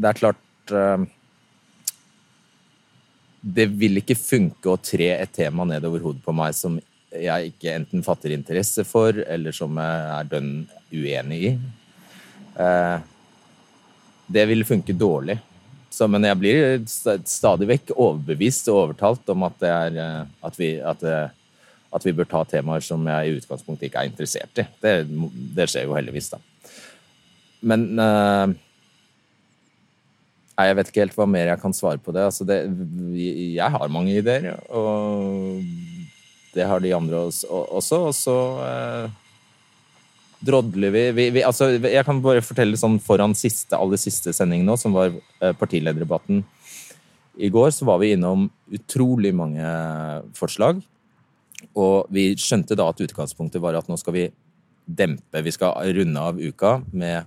det 0.00 0.10
er 0.10 0.18
klart 0.18 0.72
eh, 0.74 1.04
Det 3.44 3.66
vil 3.76 4.00
ikke 4.00 4.16
funke 4.16 4.72
å 4.72 4.80
tre 4.80 5.10
et 5.18 5.32
tema 5.34 5.66
nedover 5.68 6.00
hodet 6.04 6.22
på 6.24 6.32
meg 6.36 6.54
som 6.56 6.78
jeg 7.14 7.52
ikke 7.52 7.74
enten 7.76 8.02
fatter 8.02 8.32
interesse 8.34 8.82
for, 8.88 9.14
eller 9.14 9.54
som 9.54 9.76
jeg 9.78 10.06
er 10.16 10.30
dønn 10.30 10.52
uenig 10.90 11.40
i. 11.50 11.50
Eh, 12.58 12.96
det 14.34 14.46
vil 14.50 14.66
funke 14.66 14.96
dårlig. 14.96 15.36
Så, 15.94 16.08
men 16.10 16.26
jeg 16.26 16.40
blir 16.40 16.80
stadig 16.88 17.68
vekk 17.70 17.92
overbevist 17.94 18.66
og 18.72 18.80
overtalt 18.80 19.30
om 19.30 19.46
at, 19.46 19.62
er, 19.68 20.00
eh, 20.02 20.32
at, 20.48 20.58
vi, 20.58 20.72
at, 20.82 21.04
at 21.94 22.08
vi 22.08 22.16
bør 22.16 22.30
ta 22.32 22.42
temaer 22.50 22.82
som 22.82 23.04
jeg 23.12 23.28
i 23.28 23.38
utgangspunktet 23.38 23.90
ikke 23.90 24.02
er 24.02 24.10
interessert 24.10 24.64
i. 24.64 24.66
Det, 24.82 24.96
det 25.54 25.68
skjer 25.70 25.86
jo 25.86 25.94
heldigvis, 25.98 26.32
da. 26.34 26.42
Men 27.64 27.86
eh, 28.00 28.56
Nei, 30.54 30.68
jeg 30.68 30.78
vet 30.78 30.90
ikke 30.90 31.02
helt 31.02 31.16
hva 31.18 31.26
mer 31.26 31.50
jeg 31.50 31.60
kan 31.62 31.74
svare 31.74 31.98
på 31.98 32.14
det. 32.14 32.28
Altså 32.28 32.46
det 32.46 32.60
jeg 33.16 33.74
har 33.74 33.90
mange 33.90 34.14
ideer, 34.14 34.52
og 34.70 35.64
det 36.54 36.66
har 36.70 36.82
de 36.82 36.94
andre 36.94 37.24
også. 37.26 37.98
og 37.98 38.14
så 38.14 38.36
eh, 38.62 39.08
drodler 40.44 40.92
vi, 40.94 41.04
vi, 41.16 41.28
vi 41.34 41.42
altså, 41.42 41.72
Jeg 41.82 42.04
kan 42.06 42.20
bare 42.22 42.44
fortelle 42.44 42.78
sånn 42.78 43.00
foran 43.02 43.34
siste, 43.34 43.74
aller 43.74 43.98
siste 43.98 44.34
sending 44.36 44.62
nå, 44.66 44.76
som 44.78 44.94
var 44.94 45.10
eh, 45.10 45.54
partilederdebatten 45.58 46.44
i 47.34 47.50
går, 47.50 47.72
så 47.74 47.86
var 47.88 47.98
vi 47.98 48.12
innom 48.14 48.46
utrolig 48.70 49.32
mange 49.34 49.66
forslag. 50.38 50.78
Og 51.74 52.06
vi 52.14 52.28
skjønte 52.38 52.76
da 52.78 52.86
at 52.92 53.02
utgangspunktet 53.02 53.62
var 53.62 53.74
at 53.74 53.90
nå 53.90 53.98
skal 53.98 54.14
vi 54.14 54.28
dempe, 54.84 55.42
vi 55.42 55.52
skal 55.54 55.74
runde 55.96 56.20
av 56.20 56.38
uka 56.38 56.76
med 56.92 57.24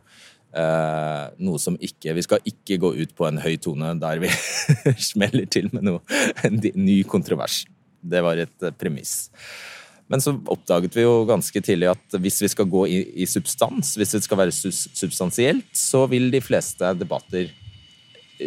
eh, 0.58 1.24
noe 1.46 1.62
som 1.62 1.78
ikke 1.80 2.16
Vi 2.18 2.26
skal 2.26 2.44
ikke 2.50 2.80
gå 2.82 2.94
ut 2.98 3.16
på 3.18 3.28
en 3.28 3.40
høy 3.44 3.56
tone 3.62 3.94
der 4.02 4.22
vi 4.24 4.32
smeller 5.12 5.48
til 5.52 5.70
med 5.74 5.88
noe, 5.88 6.20
en 6.48 6.60
ny 6.76 7.02
kontrovers. 7.08 7.64
Det 8.02 8.24
var 8.26 8.42
et 8.42 8.66
eh, 8.66 8.76
premiss. 8.76 9.30
Men 10.08 10.24
så 10.24 10.34
oppdaget 10.48 10.96
vi 10.96 11.04
jo 11.04 11.26
ganske 11.28 11.62
tidlig 11.64 11.90
at 11.92 12.20
hvis 12.24 12.40
vi 12.46 12.50
skal 12.54 12.70
gå 12.72 12.86
i, 12.88 13.00
i 13.24 13.28
substans, 13.28 13.96
hvis 14.00 14.16
det 14.16 14.24
skal 14.24 14.40
være 14.40 14.56
substansielt, 14.56 15.68
så 15.76 16.06
vil 16.08 16.30
de 16.32 16.40
fleste 16.44 16.94
debatter 16.96 17.52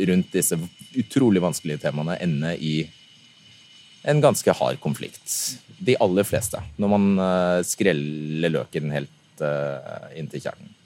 rundt 0.08 0.32
disse 0.32 0.56
utrolig 0.96 1.42
vanskelige 1.42 1.82
temaene 1.84 2.16
ende 2.22 2.54
i 2.56 2.74
en 4.08 4.22
ganske 4.24 4.52
hard 4.56 4.80
konflikt. 4.80 5.28
De 5.80 5.96
aller 6.00 6.24
fleste. 6.24 6.60
Når 6.80 6.92
man 6.94 7.08
eh, 7.20 7.60
skreller 7.68 8.54
løken 8.56 8.92
helt 8.94 9.44
eh, 9.44 10.06
inn 10.20 10.30
til 10.32 10.46
kjernen. 10.46 10.76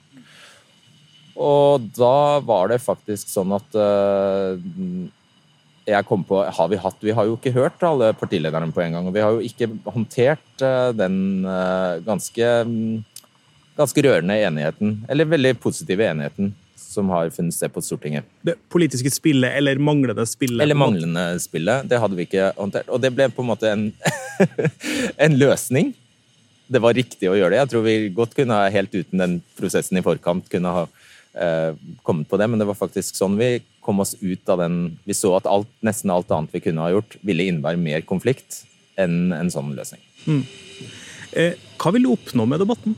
Og 1.35 1.87
da 1.97 2.41
var 2.47 2.71
det 2.71 2.83
faktisk 2.83 3.31
sånn 3.31 3.55
at 3.57 3.75
eh, 3.75 4.59
jeg 5.85 6.07
kom 6.09 6.23
på 6.25 6.41
har 6.41 6.69
vi, 6.71 6.79
hatt, 6.81 7.01
vi 7.05 7.15
har 7.17 7.29
jo 7.29 7.37
ikke 7.37 7.53
hørt 7.55 7.83
alle 7.85 8.13
partilederne 8.17 8.71
på 8.73 8.85
en 8.85 8.97
gang. 8.97 9.09
Og 9.09 9.17
vi 9.17 9.25
har 9.25 9.35
jo 9.35 9.43
ikke 9.45 9.69
håndtert 9.91 10.65
eh, 10.65 10.91
den 10.97 11.17
eh, 11.45 12.03
ganske, 12.07 12.51
mm, 12.69 13.33
ganske 13.81 14.05
rørende 14.07 14.39
enigheten, 14.47 15.01
eller 15.11 15.33
veldig 15.35 15.57
positive 15.61 16.07
enigheten, 16.07 16.55
som 16.79 17.11
har 17.11 17.33
funnet 17.35 17.57
sted 17.57 17.73
på 17.75 17.83
Stortinget. 17.83 18.29
Det 18.47 18.55
politiske 18.71 19.11
spillet 19.11 19.59
eller 19.59 19.83
manglende 19.83 20.25
spillet. 20.31 20.63
Eller 20.63 20.79
manglende 20.79 21.27
spillet. 21.43 21.91
Det 21.91 21.99
hadde 22.01 22.19
vi 22.19 22.29
ikke 22.29 22.53
håndtert. 22.57 22.89
Og 22.89 23.03
det 23.03 23.11
ble 23.17 23.29
på 23.35 23.43
en 23.43 23.51
måte 23.51 23.75
en, 23.75 23.89
en 25.27 25.39
løsning. 25.41 25.91
Det 26.71 26.81
var 26.81 26.95
riktig 26.97 27.29
å 27.29 27.35
gjøre 27.37 27.53
det. 27.57 27.65
Jeg 27.65 27.73
tror 27.75 27.83
vi 27.85 27.97
godt 28.15 28.39
kunne 28.39 28.57
ha, 28.57 28.71
helt 28.73 28.95
uten 28.95 29.21
den 29.21 29.41
prosessen 29.59 29.99
i 29.99 30.05
forkant, 30.07 30.47
kunne 30.53 30.79
ha 30.79 30.87
kommet 32.07 32.29
på 32.31 32.39
det, 32.39 32.47
men 32.47 32.61
det 32.61 32.67
var 32.69 32.77
faktisk 32.79 33.17
sånn 33.19 33.35
vi 33.41 33.57
kom 33.83 33.99
oss 34.05 34.13
ut 34.21 34.49
av 34.53 34.61
den 34.63 34.77
Vi 35.03 35.17
så 35.19 35.33
at 35.35 35.49
alt, 35.51 35.67
nesten 35.83 36.13
alt 36.15 36.31
annet 36.31 36.55
vi 36.55 36.61
kunne 36.63 36.85
ha 36.85 36.93
gjort, 36.93 37.17
ville 37.27 37.49
innebære 37.51 37.81
mer 37.81 38.05
konflikt 38.07 38.61
enn 38.95 39.35
en 39.35 39.51
sånn 39.51 39.73
løsning. 39.75 40.05
Eh, 41.35 41.59
hva 41.83 41.91
vil 41.97 42.07
du 42.07 42.13
oppnå 42.15 42.47
med 42.47 42.63
debatten? 42.63 42.95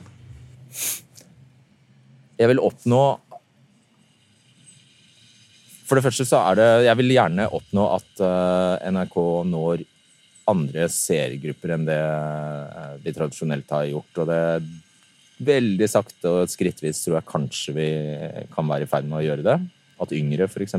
jeg 2.37 2.53
vil 2.53 2.63
oppnå 2.63 3.03
For 5.87 5.99
det 5.99 6.05
første 6.07 6.27
så 6.29 6.43
er 6.51 6.59
det 6.59 6.71
Jeg 6.89 7.01
vil 7.01 7.15
gjerne 7.17 7.51
oppnå 7.59 7.91
at 7.95 8.25
eh, 8.25 8.89
NRK 8.93 9.21
når 9.53 9.87
andre 10.47 10.87
seergrupper 10.93 11.73
enn 11.75 11.87
det 11.89 11.99
eh, 11.99 12.91
vi 13.03 13.15
tradisjonelt 13.15 13.73
har 13.75 13.89
gjort. 13.91 14.21
Og 14.23 14.29
det 14.31 14.43
veldig 15.37 15.89
sakte 15.91 16.33
og 16.33 16.51
skrittvis 16.53 17.03
tror 17.05 17.19
jeg 17.19 17.29
kanskje 17.29 17.75
vi 17.77 17.89
kan 18.55 18.69
være 18.69 18.87
i 18.87 18.91
ferd 18.91 19.09
med 19.09 19.21
å 19.21 19.25
gjøre 19.27 19.47
det. 19.47 19.57
At 20.01 20.15
yngre 20.17 20.49
f.eks. 20.49 20.77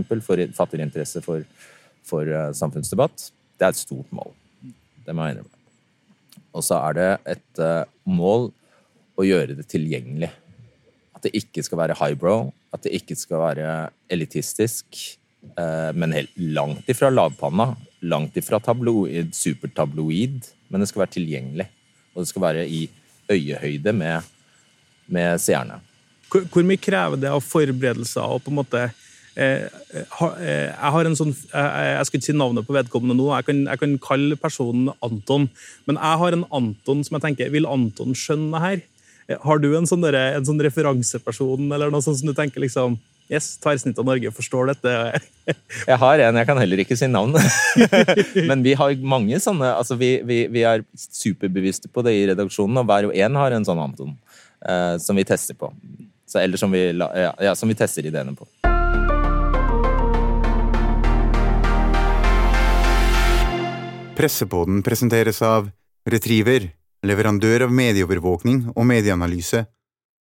fatter 0.58 0.82
interesse 0.84 1.22
for, 1.26 1.46
for 2.06 2.30
eh, 2.30 2.54
samfunnsdebatt. 2.58 3.30
Det 3.58 3.66
er 3.66 3.74
et 3.74 3.80
stort 3.80 4.10
mål. 4.14 4.34
Det 5.06 5.16
må 5.16 5.26
jeg 5.26 5.38
innrømme. 5.38 5.54
Og 6.58 6.66
så 6.66 6.80
er 6.82 6.98
det 6.98 7.10
et 7.36 7.64
eh, 7.64 7.90
mål 8.10 8.50
å 9.18 9.26
gjøre 9.26 9.58
det 9.58 9.66
tilgjengelig. 9.72 10.30
At 11.18 11.26
det 11.26 11.34
ikke 11.38 11.64
skal 11.66 11.82
være 11.82 11.98
highbrow, 11.98 12.52
at 12.74 12.86
det 12.86 12.94
ikke 13.00 13.18
skal 13.18 13.42
være 13.42 13.72
elitistisk, 14.14 15.00
eh, 15.58 15.90
men 15.98 16.14
helt 16.14 16.38
langt 16.38 16.90
ifra 16.94 17.10
lavpanna. 17.14 17.72
Langt 18.06 18.38
ifra 18.38 18.60
tabloid, 18.62 19.34
supertabloid, 19.34 20.46
men 20.70 20.84
det 20.84 20.90
skal 20.92 21.06
være 21.06 21.16
tilgjengelig. 21.18 21.70
Og 22.14 22.22
det 22.22 22.30
skal 22.30 22.46
være 22.46 22.66
i 22.70 22.84
øyehøyde 23.34 23.94
med, 23.98 24.28
med 25.14 25.42
seerne. 25.42 25.82
Hvor, 26.32 26.44
hvor 26.52 26.66
mye 26.68 26.82
krever 26.82 27.20
det 27.22 27.32
av 27.32 27.44
forberedelser 27.44 28.36
og 28.36 28.44
på 28.44 28.52
en 28.52 28.58
måte 28.60 28.82
eh, 29.40 29.64
ha, 30.20 30.28
eh, 30.44 30.68
Jeg 30.68 30.94
har 30.98 31.08
en 31.08 31.16
sånn 31.16 31.32
eh, 31.32 31.78
Jeg 31.94 32.10
skal 32.10 32.20
ikke 32.20 32.28
si 32.28 32.36
navnet 32.36 32.68
på 32.68 32.76
vedkommende 32.76 33.16
nå, 33.16 33.30
jeg 33.32 33.48
kan, 33.48 33.64
jeg 33.72 33.82
kan 33.84 33.96
kalle 34.04 34.40
personen 34.40 34.92
Anton. 35.06 35.48
Men 35.88 36.00
jeg 36.02 36.22
har 36.24 36.36
en 36.36 36.48
Anton 36.52 37.06
som 37.08 37.18
jeg 37.18 37.28
tenker 37.30 37.54
Vil 37.54 37.70
Anton 37.70 38.18
skjønne 38.18 38.64
her? 38.64 38.82
Eh, 39.28 39.40
Har 39.44 39.64
du 39.64 39.70
en 39.72 39.88
sånn, 39.88 40.04
der, 40.04 40.20
en 40.36 40.48
sånn 40.48 40.64
referanseperson 40.68 41.70
eller 41.72 41.94
noe 41.94 42.04
sånt 42.04 42.20
som 42.20 42.32
du 42.32 42.36
tenker 42.36 42.64
liksom 42.66 43.00
Yes, 43.28 43.58
Tverrsnitt 43.60 43.98
av 44.00 44.06
Norge 44.08 44.32
forstår 44.32 44.70
dette. 44.70 44.92
Jeg 45.90 46.00
har 46.00 46.22
en, 46.24 46.38
jeg 46.40 46.48
kan 46.48 46.60
heller 46.62 46.80
ikke 46.80 46.96
si 46.96 47.10
navnet. 47.12 47.44
Men 48.50 48.62
vi 48.64 48.72
har 48.80 48.94
mange 49.04 49.36
sånne 49.44 49.74
altså 49.74 49.98
vi, 50.00 50.14
vi, 50.24 50.38
vi, 50.48 50.64
er 50.64 50.86
superbevisste 50.96 51.92
på 51.92 52.06
det 52.08 52.14
i 52.16 52.22
redaksjonen, 52.30 52.80
og 52.80 52.88
hver 52.88 53.10
og 53.10 53.18
en 53.20 53.40
har 53.42 53.58
en 53.58 53.68
sånn 53.68 53.84
Anton 53.84 54.16
eh, 54.66 54.98
som 54.98 55.16
vi 55.16 55.26
tester 55.26 55.54
på. 55.54 55.74
Så, 56.28 56.40
eller 56.40 56.58
som 56.58 56.72
vi, 56.72 56.90
ja, 56.98 57.34
ja, 57.40 57.56
som 57.56 57.70
vi 57.70 57.76
tester 57.76 58.06
ideene 58.06 58.36
på. 58.36 58.48
Pressepodden 64.18 64.82
presenteres 64.84 65.42
av 65.46 65.70
Retriever, 66.10 66.72
leverandør 67.06 67.68
av 67.68 67.74
medieovervåkning 67.76 68.72
og 68.74 68.88
medieanalyse. 68.90 69.68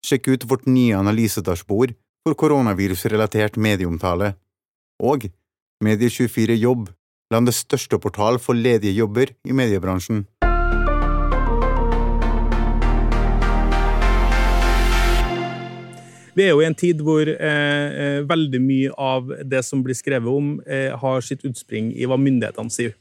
Sjekk 0.06 0.28
ut 0.34 0.46
vårt 0.50 0.66
nye 0.68 0.98
analysedashbord 1.00 1.96
for 2.26 2.36
koronavirusrelatert 2.38 3.56
medieomtale. 3.56 4.34
Og 5.00 5.30
Medie24 5.84 6.58
Jobb, 6.60 6.90
landets 7.32 7.64
største 7.66 8.00
portal 8.02 8.40
for 8.40 8.58
ledige 8.58 8.96
jobber 8.98 9.32
i 9.48 9.56
mediebransjen. 9.56 10.26
Vi 16.36 16.44
er 16.44 16.52
jo 16.52 16.60
i 16.60 16.68
en 16.68 16.76
tid 16.76 17.00
hvor 17.04 17.30
eh, 17.32 17.40
eh, 17.40 18.22
veldig 18.28 18.60
mye 18.60 18.94
av 19.00 19.30
det 19.48 19.62
som 19.64 19.84
blir 19.84 19.96
skrevet 19.96 20.28
om, 20.28 20.58
eh, 20.68 20.92
har 20.92 21.24
sitt 21.24 21.46
utspring 21.48 21.94
i 21.96 22.08
hva 22.10 22.18
myndighetene 22.20 22.74
sier. 22.74 22.96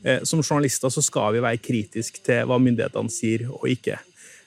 Eh, 0.00 0.22
som 0.24 0.40
journalister 0.40 0.88
så 0.88 1.04
skal 1.04 1.34
vi 1.34 1.42
være 1.44 1.60
kritiske 1.60 2.22
til 2.24 2.48
hva 2.48 2.56
myndighetene 2.56 3.12
sier 3.12 3.44
og 3.52 3.68
ikke. 3.68 3.98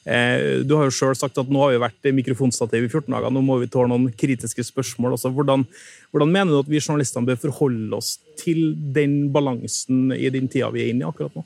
Eh, 0.03 0.65
du 0.65 0.73
har 0.75 0.89
jo 0.89 0.95
selv 0.97 1.15
sagt 1.15 1.37
at 1.37 1.51
nå 1.53 1.61
har 1.61 1.75
vi 1.75 1.83
vært 1.85 2.09
mikrofonstativ 2.17 2.87
i 2.87 2.89
14 2.89 3.13
dager, 3.13 3.29
nå 3.29 3.45
må 3.45 3.59
vi 3.61 3.69
tåle 3.71 3.93
noen 3.93 4.09
kritiske 4.17 4.65
spørsmål. 4.65 5.13
Også. 5.13 5.29
Hvordan, 5.29 5.67
hvordan 6.09 6.33
mener 6.33 6.55
du 6.55 6.63
at 6.63 6.73
vi 6.73 6.81
journalistene 6.81 7.29
bør 7.29 7.41
forholde 7.45 8.01
oss 8.01 8.17
til 8.41 8.73
den 8.97 9.27
balansen 9.35 10.09
i 10.17 10.33
den 10.33 10.49
tida 10.49 10.73
vi 10.73 10.87
er 10.87 10.95
inne 10.95 11.05
i 11.05 11.11
akkurat 11.11 11.37
nå? 11.37 11.45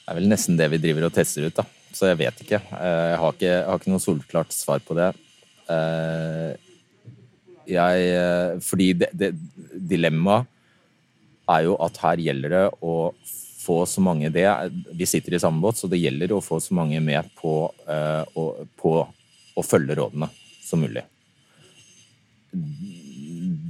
Det 0.00 0.14
er 0.14 0.16
vel 0.16 0.32
nesten 0.32 0.56
det 0.56 0.72
vi 0.72 0.80
driver 0.80 1.10
og 1.10 1.12
tester 1.12 1.44
ut, 1.44 1.60
da. 1.60 1.68
Så 1.94 2.10
jeg 2.10 2.20
vet 2.20 2.44
ikke. 2.44 2.60
Eh, 2.78 3.06
jeg 3.12 3.18
har 3.22 3.34
ikke, 3.34 3.50
jeg 3.50 3.66
har 3.68 3.80
ikke 3.80 3.92
noe 3.94 4.04
solklart 4.04 4.54
svar 4.54 4.84
på 4.84 4.96
det. 4.98 5.10
Eh, 5.72 6.52
jeg 7.68 8.62
Fordi 8.64 8.92
det, 8.96 9.10
det 9.12 9.34
dilemmaet 9.90 10.48
er 11.52 11.66
jo 11.66 11.74
at 11.84 12.00
her 12.00 12.22
gjelder 12.24 12.54
det 12.54 12.64
å 12.80 12.94
få 13.60 13.82
så 13.84 14.00
mange 14.00 14.30
det 14.32 14.46
Vi 14.96 15.08
sitter 15.08 15.36
i 15.36 15.40
samme 15.42 15.60
båt, 15.60 15.76
så 15.76 15.90
det 15.92 16.00
gjelder 16.00 16.32
å 16.32 16.40
få 16.44 16.56
så 16.64 16.76
mange 16.76 17.00
med 17.04 17.28
på, 17.36 17.52
på 18.80 18.92
å 19.04 19.64
følge 19.66 19.98
rådene 19.98 20.30
som 20.64 20.80
mulig. 20.84 21.04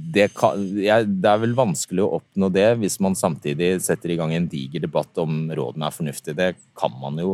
Det, 0.09 0.27
kan, 0.33 0.61
ja, 0.81 1.01
det, 1.03 1.29
er 1.29 1.41
vel 1.43 1.55
vanskelig 1.57 2.05
å 2.05 2.13
oppnå 2.19 2.49
det 2.53 2.67
hvis 2.81 2.97
man 3.03 3.17
samtidig 3.17 3.75
setter 3.85 4.13
i 4.13 4.19
gang 4.19 4.33
en 4.35 4.47
diger 4.49 4.83
debatt 4.85 5.19
om 5.21 5.43
rådene 5.51 5.89
er 5.89 5.95
fornuftige. 5.95 6.37
Det 6.37 6.49
kan 6.79 6.95
man 7.01 7.19
jo 7.21 7.33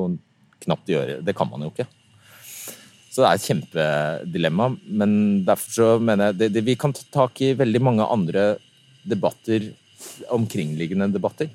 knapt 0.63 0.89
gjøre. 0.89 1.19
Det 1.25 1.35
kan 1.37 1.49
man 1.51 1.65
jo 1.65 1.71
ikke. 1.73 1.87
Så 3.15 3.23
det 3.23 3.27
er 3.29 3.39
et 3.39 3.47
kjempedilemma. 3.49 4.69
Men 5.01 5.11
derfor 5.47 5.71
så 5.71 5.89
mener 6.03 6.31
jeg 6.31 6.39
det, 6.39 6.49
det, 6.57 6.65
Vi 6.67 6.75
kan 6.79 6.93
ta 6.95 7.05
tak 7.23 7.41
i 7.41 7.53
veldig 7.55 7.81
mange 7.83 8.07
andre 8.11 8.55
debatter, 9.07 9.69
omkringliggende 10.33 11.07
debatter. 11.13 11.51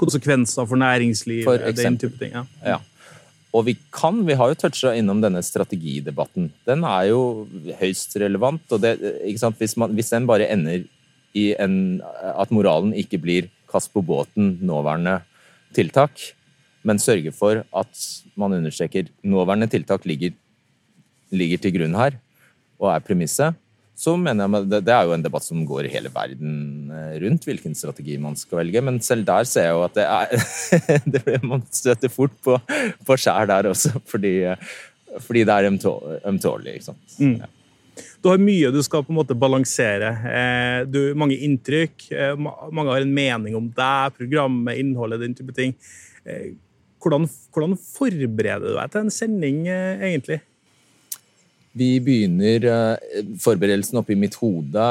Konsekvenser 0.00 0.66
for 0.66 0.80
næringsliv, 0.80 1.44
For 1.46 1.60
den 1.76 1.98
type 2.00 2.18
ting. 2.18 2.34
Ja. 2.34 2.46
Ja. 2.74 2.80
Og 3.52 3.66
vi 3.68 3.76
kan, 3.92 4.22
vi 4.26 4.34
har 4.34 4.48
jo 4.48 4.58
toucha 4.58 4.94
innom 4.96 5.20
denne 5.22 5.42
strategidebatten. 5.44 6.48
Den 6.66 6.84
er 6.88 7.10
jo 7.10 7.46
høyst 7.78 8.16
relevant. 8.18 8.64
og 8.72 8.80
det? 8.82 8.96
Hvis, 9.60 9.76
man, 9.76 9.92
hvis 9.92 10.10
den 10.10 10.26
bare 10.26 10.48
ender 10.50 10.86
i 11.36 11.50
en, 11.60 12.00
at 12.32 12.50
moralen 12.50 12.94
ikke 12.96 13.20
blir 13.20 13.50
kast 13.70 13.92
på 13.92 14.02
båten, 14.04 14.56
nåværende 14.64 15.20
tiltak, 15.76 16.32
men 16.84 16.98
sørge 17.02 17.32
for 17.34 17.62
at 17.64 18.04
man 18.38 18.54
understreker 18.58 19.10
nåværende 19.22 19.68
tiltak 19.70 20.06
ligger, 20.08 20.32
ligger 21.32 21.60
til 21.62 21.74
grunn 21.76 21.94
her, 21.98 22.16
og 22.82 22.90
er 22.94 23.04
premisset, 23.04 23.54
så 24.02 24.16
mener 24.18 24.48
jeg 24.48 24.66
det, 24.72 24.80
det 24.88 24.92
er 24.96 25.06
jo 25.06 25.12
en 25.14 25.22
debatt 25.22 25.44
som 25.46 25.60
går 25.68 25.86
hele 25.92 26.10
verden 26.10 26.54
eh, 26.90 27.12
rundt, 27.22 27.44
hvilken 27.46 27.74
strategi 27.78 28.16
man 28.18 28.34
skal 28.40 28.62
velge. 28.62 28.80
Men 28.82 28.98
selv 29.04 29.26
der 29.28 29.44
ser 29.46 29.68
jeg 29.68 29.76
jo 29.76 29.82
at 29.84 29.94
det 29.98 30.06
er 30.08 31.02
det 31.12 31.20
blir, 31.26 31.44
Man 31.46 31.62
støter 31.70 32.10
fort 32.10 32.34
på, 32.42 32.56
på 33.06 33.18
skjær 33.20 33.46
der 33.52 33.68
også, 33.70 33.92
fordi, 34.10 34.32
fordi 35.22 35.44
det 35.46 35.54
er 35.54 35.68
ømtå- 35.70 36.18
ømtålig. 36.32 36.78
ikke 36.80 36.88
sant? 36.88 37.18
Ja. 37.20 37.50
Du 38.24 38.30
har 38.32 38.40
mye 38.40 38.72
du 38.72 38.80
skal 38.82 39.04
på 39.04 39.12
en 39.12 39.20
måte 39.20 39.36
balansere. 39.38 40.10
Eh, 40.32 40.80
du, 40.88 41.00
mange 41.18 41.36
inntrykk. 41.44 42.08
Eh, 42.16 42.34
mange 42.40 42.88
har 42.96 43.04
en 43.04 43.14
mening 43.14 43.54
om 43.60 43.68
deg, 43.76 44.16
programmet, 44.18 44.80
innholdet, 44.82 45.20
den 45.22 45.36
type 45.38 45.54
ting. 45.54 45.76
Eh, 47.02 47.08
hvordan, 47.08 47.28
hvordan 47.52 47.76
forbereder 47.76 48.68
du 48.68 48.78
deg 48.78 48.90
til 48.92 49.00
en 49.02 49.10
sending, 49.10 49.66
eh, 49.68 50.02
egentlig? 50.10 50.40
Vi 51.72 52.00
begynner 52.04 52.64
eh, 52.68 53.22
Forberedelsen 53.40 53.96
oppi 53.96 54.14
mitt 54.14 54.34
hode 54.36 54.82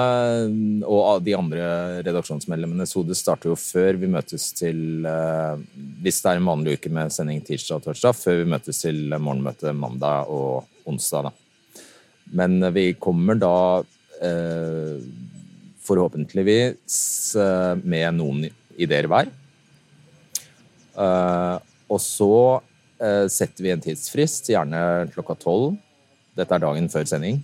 og 0.89 1.21
de 1.21 1.35
andre 1.37 2.01
redaksjonsmedlemmenes 2.01 2.95
hode 2.97 3.13
starter 3.13 3.51
jo 3.51 3.55
før 3.55 3.99
vi 4.01 4.09
møtes 4.09 4.47
til 4.57 5.05
eh, 5.05 5.61
Hvis 6.01 6.23
det 6.23 6.31
er 6.31 6.41
en 6.41 6.49
vanlig 6.49 6.79
uke 6.79 6.89
med 6.89 7.13
sending 7.13 7.43
tirsdag 7.45 7.77
og 7.77 7.85
torsdag, 7.85 8.17
før 8.17 8.41
vi 8.41 8.49
møtes 8.55 8.81
til 8.81 9.13
morgenmøte 9.13 9.75
mandag 9.77 10.31
og 10.33 10.65
onsdag. 10.89 11.29
Da. 11.29 11.31
Men 12.33 12.57
vi 12.73 12.95
kommer 12.97 13.37
da 13.37 13.83
eh, 14.25 14.97
forhåpentligvis 15.85 17.35
eh, 17.37 17.75
med 17.83 18.17
noen 18.17 18.47
ideer 18.81 19.05
hver. 19.11 19.29
Eh, 21.91 21.95
og 21.95 22.01
så 22.01 22.61
eh, 23.01 23.27
setter 23.27 23.63
vi 23.63 23.71
en 23.73 23.83
tidsfrist, 23.83 24.51
gjerne 24.51 25.11
klokka 25.13 25.35
tolv. 25.35 25.77
Dette 26.37 26.55
er 26.55 26.63
dagen 26.63 26.89
før 26.89 27.07
sending. 27.09 27.41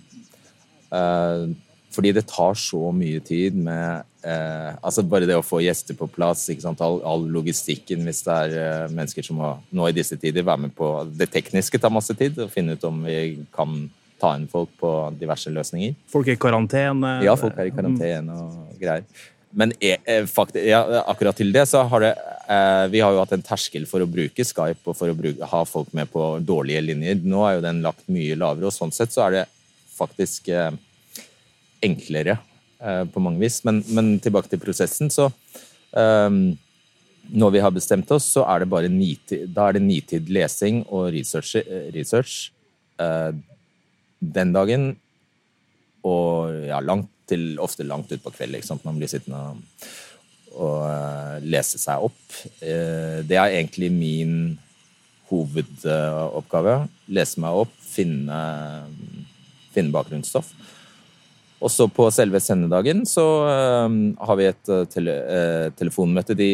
Eh, 0.92 1.48
fordi 1.92 2.12
det 2.12 2.26
tar 2.28 2.54
så 2.54 2.90
mye 2.92 3.20
tid 3.24 3.56
med 3.56 4.04
eh, 4.22 4.74
altså 4.84 5.02
Bare 5.08 5.26
det 5.28 5.38
å 5.38 5.44
få 5.44 5.62
gjester 5.64 5.96
på 5.96 6.08
plass? 6.12 6.46
All, 6.68 7.00
all 7.00 7.24
logistikken 7.32 8.04
hvis 8.06 8.20
det 8.26 8.34
er 8.34 8.56
eh, 8.60 8.90
mennesker 8.92 9.24
som 9.24 9.40
må 9.40 9.54
nå 9.72 9.88
i 9.88 9.96
disse 9.96 10.18
tider 10.20 10.46
være 10.46 10.66
med 10.66 10.74
på 10.76 10.90
Det 11.16 11.30
tekniske 11.32 11.80
tar 11.80 11.92
masse 11.92 12.14
tid, 12.16 12.38
å 12.38 12.50
finne 12.52 12.76
ut 12.76 12.84
om 12.88 13.00
vi 13.08 13.38
kan 13.54 13.88
ta 14.18 14.34
inn 14.36 14.48
folk 14.50 14.70
på 14.80 14.92
diverse 15.18 15.50
løsninger. 15.54 15.94
Folk 16.10 16.28
er 16.28 16.34
i 16.34 16.42
karantene. 16.42 17.18
Ja, 17.24 17.36
folk 17.38 17.58
er 17.58 17.70
i 17.70 17.74
karantene 17.74 18.34
og 18.34 18.80
greier. 18.80 19.06
Men 19.50 19.72
eh, 19.80 20.26
faktisk, 20.28 20.64
ja, 20.66 20.82
akkurat 21.08 21.38
til 21.38 21.52
det 21.54 21.64
så 21.70 21.84
har 21.88 22.04
det 22.04 22.10
eh, 22.18 22.37
Vi 22.48 23.00
har 23.04 23.12
jo 23.12 23.20
hatt 23.20 23.32
en 23.36 23.42
terskel 23.44 23.84
for 23.84 24.00
å 24.00 24.08
bruke 24.08 24.44
Skype 24.46 24.88
og 24.88 24.96
for 24.96 25.12
å 25.12 25.16
bruke, 25.16 25.44
ha 25.44 25.58
folk 25.68 25.90
med 25.92 26.08
på 26.08 26.22
dårlige 26.40 26.80
linjer. 26.80 27.18
Nå 27.20 27.42
er 27.44 27.58
jo 27.58 27.64
den 27.66 27.82
lagt 27.84 28.06
mye 28.08 28.38
lavere, 28.40 28.70
og 28.70 28.72
sånn 28.72 28.94
sett 28.94 29.12
så 29.12 29.26
er 29.26 29.34
det 29.34 29.42
faktisk 29.98 30.48
eh, 30.54 30.70
enklere 31.84 32.38
eh, 32.80 33.04
på 33.10 33.22
mange 33.22 33.42
vis. 33.42 33.60
Men, 33.68 33.82
men 33.94 34.16
tilbake 34.22 34.50
til 34.52 34.62
prosessen, 34.62 35.12
så 35.12 35.28
eh, 35.92 36.30
Når 37.28 37.50
vi 37.52 37.60
har 37.60 37.74
bestemt 37.74 38.10
oss, 38.14 38.30
så 38.32 38.46
er 38.48 38.62
det 38.62 38.70
bare 38.72 38.88
nitid, 38.88 39.50
da 39.52 39.68
er 39.68 39.76
det 39.76 39.84
nitid 39.84 40.30
lesing 40.32 40.80
og 40.86 41.10
research, 41.12 41.58
research 41.92 42.50
eh, 42.96 43.32
den 44.18 44.54
dagen. 44.56 44.94
Og 46.08 46.54
ja, 46.70 46.80
langt 46.80 47.10
til, 47.28 47.58
ofte 47.60 47.84
langt 47.84 48.12
utpå 48.14 48.32
kveld. 48.32 48.56
Ikke? 48.56 48.78
Man 48.86 48.96
blir 48.96 49.10
sittende 49.12 49.42
og, 49.50 49.60
og 50.58 50.78
eh, 50.88 51.36
lese 51.54 51.78
seg 51.80 52.08
opp. 52.08 52.22
Eh, 52.60 53.20
det 53.26 53.38
er 53.38 53.58
egentlig 53.58 53.90
min 53.94 54.34
hovedoppgave. 55.30 56.80
Lese 57.14 57.42
meg 57.42 57.62
opp, 57.64 57.74
finne, 57.84 58.40
finne 59.74 59.94
bakgrunnsstoff. 59.94 60.50
Og 61.58 61.72
så 61.74 61.88
på 61.90 62.06
selve 62.14 62.38
sendedagen 62.42 63.02
så 63.08 63.26
eh, 63.50 63.86
har 64.30 64.40
vi 64.40 64.50
et 64.50 64.74
tele, 64.92 65.16
telefonmøte. 65.78 66.36
De, 66.38 66.50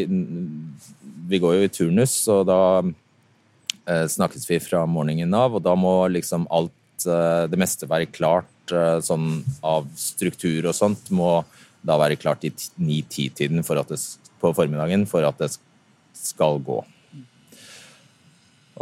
vi 1.28 1.40
går 1.40 1.58
jo 1.58 1.66
i 1.66 1.72
turnus, 1.72 2.18
og 2.32 2.46
da 2.50 2.60
snakkes 3.84 4.46
vi 4.48 4.56
fra 4.64 4.86
morgenen 4.88 5.34
av, 5.36 5.58
og 5.58 5.60
da 5.60 5.74
må 5.76 6.06
liksom 6.08 6.46
alt 6.48 6.72
Det 7.04 7.58
meste 7.60 7.84
være 7.90 8.06
klart 8.08 8.72
sånn 9.04 9.42
av 9.60 9.90
struktur 9.98 10.70
og 10.70 10.72
sånt 10.72 11.10
må 11.12 11.42
da 11.84 11.98
være 12.00 12.16
klart 12.20 12.44
i 12.48 12.52
ni-ti-tiden 12.80 13.64
for 13.66 13.78
at 13.80 13.90
det 13.92 13.98
s- 14.00 14.18
på 14.40 14.50
formiddagen 14.56 15.06
for 15.08 15.24
at 15.28 15.38
det 15.40 15.50
skal 16.16 16.58
gå. 16.64 16.78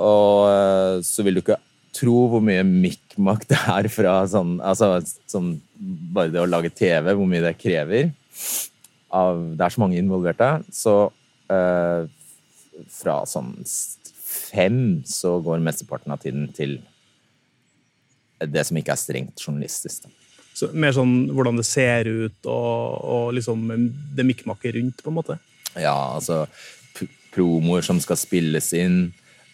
Og 0.01 0.49
eh, 0.49 1.01
så 1.05 1.25
vil 1.27 1.37
du 1.37 1.43
ikke 1.43 1.59
tro 1.93 2.23
hvor 2.33 2.41
mye 2.45 2.63
mikk-makk 2.65 3.45
det 3.51 3.59
er 3.69 3.89
fra 3.93 4.15
sånn 4.31 4.55
Altså 4.65 4.95
sånn, 5.29 5.51
bare 6.15 6.33
det 6.33 6.41
å 6.41 6.49
lage 6.49 6.71
TV, 6.73 7.11
hvor 7.13 7.29
mye 7.29 7.43
det 7.45 7.59
krever. 7.61 8.13
Av, 9.13 9.43
det 9.59 9.67
er 9.67 9.75
så 9.75 9.83
mange 9.83 9.99
involverte. 10.01 10.49
Så 10.73 10.95
eh, 11.53 12.07
fra 12.89 13.19
sånn 13.29 13.53
fem 14.23 15.03
så 15.09 15.37
går 15.45 15.61
mesteparten 15.65 16.15
av 16.15 16.23
tiden 16.23 16.49
til 16.57 16.79
det 18.43 18.65
som 18.67 18.79
ikke 18.81 18.95
er 18.97 18.99
strengt 19.03 19.39
journalistisk. 19.45 20.07
Da. 20.09 20.17
Så, 20.53 20.69
mer 20.77 20.93
sånn 20.93 21.31
hvordan 21.33 21.59
det 21.59 21.65
ser 21.65 22.09
ut, 22.11 22.39
og, 22.45 23.01
og 23.15 23.33
liksom 23.39 23.65
det 24.17 24.27
mikkmakket 24.29 24.77
rundt, 24.77 25.03
på 25.03 25.13
en 25.13 25.19
måte? 25.19 25.39
Ja, 25.73 25.97
altså 26.19 26.45
promoer 27.33 27.85
som 27.85 28.01
skal 28.05 28.19
spilles 28.21 28.69
inn. 28.77 29.07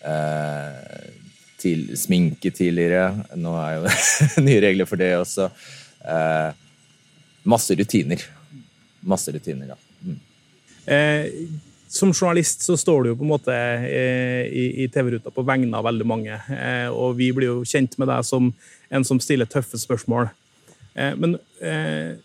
Eh, 0.03 1.15
til, 1.59 1.89
sminke 1.99 2.53
tidligere. 2.55 3.11
Nå 3.39 3.55
er 3.59 3.79
jo 3.79 3.93
nye 4.47 4.63
regler 4.63 4.89
for 4.89 5.01
det 5.01 5.13
også. 5.19 5.49
Eh, 6.07 6.51
masse 7.49 7.75
rutiner. 7.79 8.23
Masse 9.09 9.35
rutiner, 9.35 9.75
ja. 9.75 9.79
Mm. 10.03 10.21
Eh, 10.95 11.27
som 11.89 12.13
journalist 12.13 12.63
så 12.67 12.77
står 12.77 13.03
du 13.03 13.11
jo 13.11 13.19
på 13.19 13.25
en 13.25 13.33
måte 13.33 13.55
eh, 13.55 14.45
i, 14.47 14.67
i 14.85 14.89
TV-ruta 14.93 15.33
på 15.35 15.45
vegne 15.47 15.73
av 15.79 15.87
veldig 15.89 16.09
mange. 16.09 16.37
Eh, 16.53 16.89
og 16.93 17.17
vi 17.19 17.31
blir 17.35 17.51
jo 17.51 17.67
kjent 17.67 17.97
med 18.01 18.11
deg 18.13 18.27
som 18.29 18.53
en 18.93 19.07
som 19.09 19.21
stiller 19.23 19.49
tøffe 19.49 19.81
spørsmål. 19.81 20.29
Eh, 20.99 21.15
men 21.19 21.37
eh, 21.63 22.19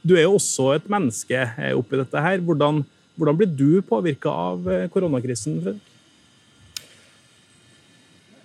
du 0.00 0.16
er 0.16 0.24
jo 0.24 0.38
også 0.38 0.72
et 0.78 0.88
menneske 0.90 1.36
eh, 1.36 1.74
oppi 1.76 2.00
dette 2.00 2.24
her. 2.24 2.40
Hvordan, 2.44 2.82
hvordan 3.20 3.38
blir 3.40 3.52
du 3.52 3.82
påvirka 3.86 4.32
av 4.32 4.68
koronakrisen? 4.94 5.60
Fred? 5.64 5.80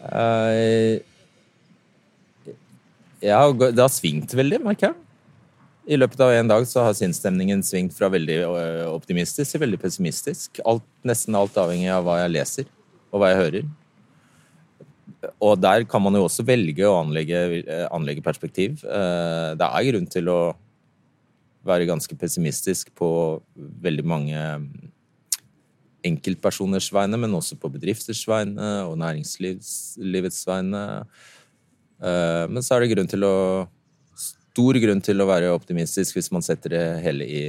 Eh, 0.06 1.00
ja, 3.26 3.40
det 3.50 3.82
har 3.82 3.94
svingt 3.94 4.36
veldig, 4.38 4.62
merker 4.68 4.92
jeg. 4.92 5.02
I 5.86 5.98
løpet 6.00 6.22
av 6.26 6.32
en 6.34 6.50
dag 6.50 6.64
så 6.66 6.82
har 6.82 6.96
sinnsstemningen 6.98 7.62
svingt 7.64 7.94
fra 7.94 8.10
veldig 8.10 8.40
optimistisk 8.90 9.54
til 9.54 9.62
veldig 9.62 9.78
pessimistisk. 9.84 10.60
Alt, 10.66 10.86
nesten 11.06 11.38
alt 11.38 11.58
avhengig 11.62 11.92
av 11.94 12.08
hva 12.08 12.24
jeg 12.24 12.34
leser, 12.34 12.72
og 13.14 13.22
hva 13.22 13.30
jeg 13.32 13.42
hører. 13.44 13.68
Og 15.42 15.60
der 15.62 15.86
kan 15.90 16.04
man 16.04 16.16
jo 16.18 16.26
også 16.28 16.46
velge 16.48 16.86
å 16.88 17.00
anlegge, 17.02 17.64
eh, 17.64 17.88
anlegge 17.92 18.24
perspektiv. 18.24 18.84
Eh, 18.84 19.56
Det 19.56 19.68
er 19.68 19.92
grunn 19.92 20.08
til 20.08 20.30
å 20.30 20.56
være 21.66 21.88
ganske 21.90 22.16
pessimistisk 22.16 22.94
på 22.96 23.42
veldig 23.58 24.06
mange 24.06 24.36
mm, 24.36 24.92
enkeltpersoners 26.06 26.92
vegne, 26.94 27.18
men 27.18 27.34
også 27.34 27.58
på 27.58 27.72
bedrifters 27.74 28.22
vegne 28.30 28.86
og 28.86 28.98
næringslivets 29.02 30.46
vegne. 30.46 31.06
Eh, 32.02 32.48
Men 32.48 32.62
så 32.62 32.76
er 32.76 32.80
det 32.82 32.96
grunn 32.96 33.08
til 33.10 33.24
å 33.24 33.68
stor 34.56 34.78
grunn 34.80 35.02
til 35.04 35.20
å 35.20 35.28
være 35.28 35.52
optimistisk 35.52 36.16
hvis 36.16 36.32
man 36.32 36.42
setter 36.46 36.70
det 36.70 36.84
hele 37.04 37.26
i 37.28 37.44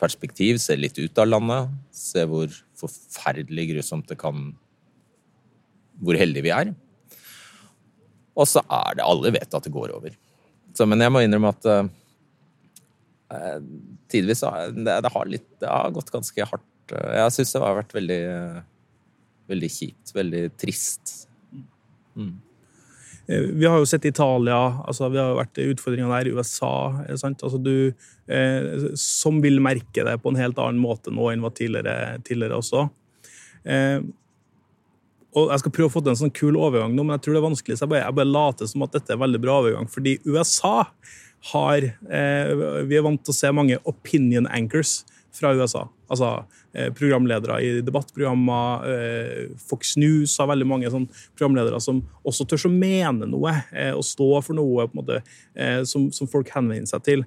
perspektiv, 0.00 0.58
ser 0.60 0.76
litt 0.76 0.98
ut 0.98 1.18
av 1.22 1.30
landet, 1.30 1.70
ser 1.94 2.26
hvor 2.28 2.52
forferdelig 2.76 3.70
grusomt 3.72 4.08
det 4.10 4.18
kan 4.20 4.54
Hvor 5.96 6.12
heldige 6.12 6.44
vi 6.44 6.50
er. 6.52 6.74
Og 8.36 8.48
så 8.48 8.62
er 8.62 8.98
det 8.98 9.06
Alle 9.06 9.32
vet 9.34 9.54
at 9.56 9.66
det 9.66 9.74
går 9.74 9.94
over. 9.96 10.16
Så, 10.76 10.86
men 10.88 11.00
jeg 11.00 11.12
må 11.12 11.22
innrømme 11.24 11.52
at 11.54 11.68
uh, 11.72 13.60
tidvis 14.12 14.44
har 14.44 14.72
det, 14.76 14.96
det, 15.06 15.12
har 15.12 15.30
litt, 15.30 15.48
det 15.62 15.70
har 15.70 15.94
gått 15.94 16.12
ganske 16.12 16.48
hardt. 16.52 16.72
Jeg 16.92 17.34
syns 17.34 17.54
det 17.54 17.62
har 17.64 17.78
vært 17.80 17.94
veldig, 17.96 18.24
veldig 19.50 19.70
kjipt. 19.72 20.12
Veldig 20.14 20.42
trist. 20.60 21.14
Mm. 22.16 22.34
Vi 23.26 23.66
har 23.66 23.80
jo 23.80 23.86
sett 23.90 24.04
Italia, 24.06 24.58
altså 24.86 25.08
vi 25.10 25.18
har 25.18 25.32
jo 25.32 25.40
vært 25.40 25.58
utfordringer 25.58 26.12
der, 26.12 26.28
i 26.28 26.34
USA. 26.36 26.74
Altså 27.10 27.58
du, 27.58 27.90
eh, 28.30 28.68
som 29.00 29.40
vil 29.42 29.58
merke 29.64 30.04
det 30.06 30.14
på 30.22 30.30
en 30.30 30.38
helt 30.38 30.60
annen 30.62 30.78
måte 30.78 31.10
nå 31.10 31.32
enn 31.32 31.42
var 31.42 31.56
tidligere, 31.56 32.20
tidligere 32.26 32.60
også. 32.60 32.84
Eh, 33.66 33.98
og 35.36 35.50
Jeg 35.52 35.60
skal 35.60 35.72
prøve 35.76 35.90
å 35.90 35.92
få 35.92 36.00
til 36.00 36.14
en 36.14 36.18
sånn 36.22 36.32
kul 36.32 36.56
overgang 36.56 36.94
nå, 36.96 37.04
men 37.04 37.18
jeg 37.18 37.26
tror 37.26 37.36
det 37.36 37.40
er 37.42 37.48
vanskelig, 37.50 37.76
så 37.76 37.84
jeg 37.84 37.92
bare, 37.92 38.04
jeg 38.06 38.16
bare 38.16 38.32
later 38.32 38.70
som 38.70 38.84
at 38.86 38.94
dette 38.96 39.12
er 39.12 39.20
veldig 39.20 39.40
bra 39.42 39.58
overgang. 39.60 39.88
Fordi 39.92 40.14
USA 40.24 40.76
har 41.52 41.84
eh, 41.84 42.52
Vi 42.88 42.96
er 42.96 43.04
vant 43.04 43.20
til 43.22 43.34
å 43.34 43.36
se 43.36 43.52
mange 43.54 43.76
opinion 43.84 44.48
anchors 44.48 45.02
fra 45.36 45.52
USA. 45.56 45.84
Altså 46.06 46.28
eh, 46.72 46.92
programledere 46.94 47.58
i 47.64 47.70
debattprogrammer. 47.84 48.86
Eh, 48.90 49.42
Fox 49.68 49.96
News 49.98 50.36
har 50.38 50.50
veldig 50.50 50.68
mange 50.68 50.90
sånn 50.92 51.08
programledere 51.36 51.80
som 51.82 52.00
også 52.26 52.46
tør 52.48 52.68
å 52.68 52.72
mene 52.72 53.28
noe 53.30 53.54
eh, 53.72 53.92
og 53.94 54.04
stå 54.06 54.28
for 54.46 54.58
noe 54.58 54.86
måte, 54.94 55.20
som, 55.88 56.08
som 56.14 56.28
folk 56.30 56.50
henvender 56.52 56.88
seg 56.90 57.04
til. 57.06 57.22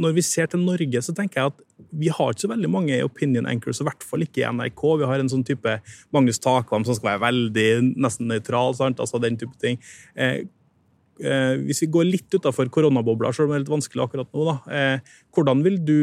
Når 0.00 0.12
vi 0.14 0.22
ser 0.24 0.48
til 0.50 0.62
Norge, 0.62 1.00
så 1.02 1.12
tenker 1.16 1.40
jeg 1.40 1.52
at 1.52 1.64
vi 1.98 2.10
har 2.12 2.32
ikke 2.32 2.44
så 2.44 2.50
veldig 2.52 2.70
mange 2.70 2.98
opinion 3.04 3.48
anchors, 3.50 3.80
i 3.82 3.86
hvert 3.86 4.04
fall 4.06 4.22
ikke 4.24 4.42
i 4.42 4.46
NRK. 4.46 4.84
Vi 5.00 5.08
har 5.10 5.22
en 5.22 5.30
sånn 5.30 5.44
type 5.46 5.74
Magnus 6.14 6.40
Takvam 6.42 6.86
som 6.86 6.96
skal 6.96 7.12
være 7.12 7.24
veldig 7.26 7.68
nesten 7.98 8.30
nøytral. 8.30 8.76
sant? 8.78 9.02
Altså 9.02 9.20
den 9.22 9.38
type 9.40 9.58
ting. 9.62 9.80
Hvis 11.18 11.82
vi 11.82 11.90
går 11.98 12.08
litt 12.08 12.38
utafor 12.38 12.70
koronabobla, 12.74 13.34
selv 13.34 13.48
om 13.48 13.54
det 13.54 13.60
er 13.60 13.66
litt 13.66 13.74
vanskelig 13.74 14.06
akkurat 14.06 14.30
nå, 14.30 14.46
da, 14.46 14.78
hvordan, 15.34 15.64
vil 15.66 15.80
du, 15.82 15.98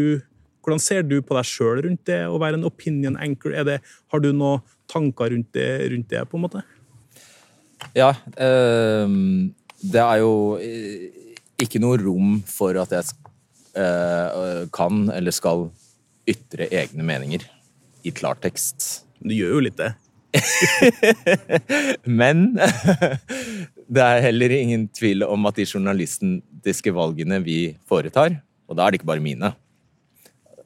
hvordan 0.66 0.82
ser 0.82 1.06
du 1.06 1.20
på 1.22 1.38
deg 1.38 1.46
sjøl 1.46 1.84
rundt 1.86 2.08
det 2.10 2.24
å 2.26 2.40
være 2.42 2.58
en 2.58 2.66
opinion 2.68 3.20
anchor? 3.22 3.54
Er 3.54 3.68
det, 3.68 3.78
har 4.12 4.24
du 4.24 4.32
noen 4.34 4.64
tanker 4.92 5.30
rundt 5.34 5.52
det, 5.54 5.70
rundt 5.94 6.10
det, 6.10 6.24
på 6.30 6.40
en 6.40 6.46
måte? 6.48 6.66
Ja, 7.96 8.16
Øh, 8.42 9.10
det 9.86 10.02
er 10.02 10.22
jo 10.24 10.58
eh, 10.58 11.12
ikke 11.62 11.82
noe 11.84 12.00
rom 12.02 12.40
for 12.50 12.76
at 12.82 12.94
jeg 12.96 13.12
øh, 13.78 14.66
kan 14.74 15.06
eller 15.14 15.36
skal 15.36 15.68
ytre 16.26 16.68
egne 16.74 17.06
meninger 17.06 17.46
i 18.06 18.14
klartekst. 18.16 19.06
Du 19.22 19.36
gjør 19.36 19.58
jo 19.58 19.66
litt 19.68 19.78
det. 19.78 19.94
Men 22.22 22.58
det 23.94 24.04
er 24.04 24.26
heller 24.26 24.56
ingen 24.58 24.88
tvil 24.90 25.24
om 25.28 25.46
at 25.48 25.60
de 25.60 25.68
journalistiske 25.68 26.96
valgene 26.96 27.40
vi 27.46 27.60
foretar, 27.88 28.42
og 28.66 28.76
da 28.78 28.86
er 28.86 28.92
det 28.92 29.00
ikke 29.00 29.14
bare 29.14 29.24
mine 29.24 29.54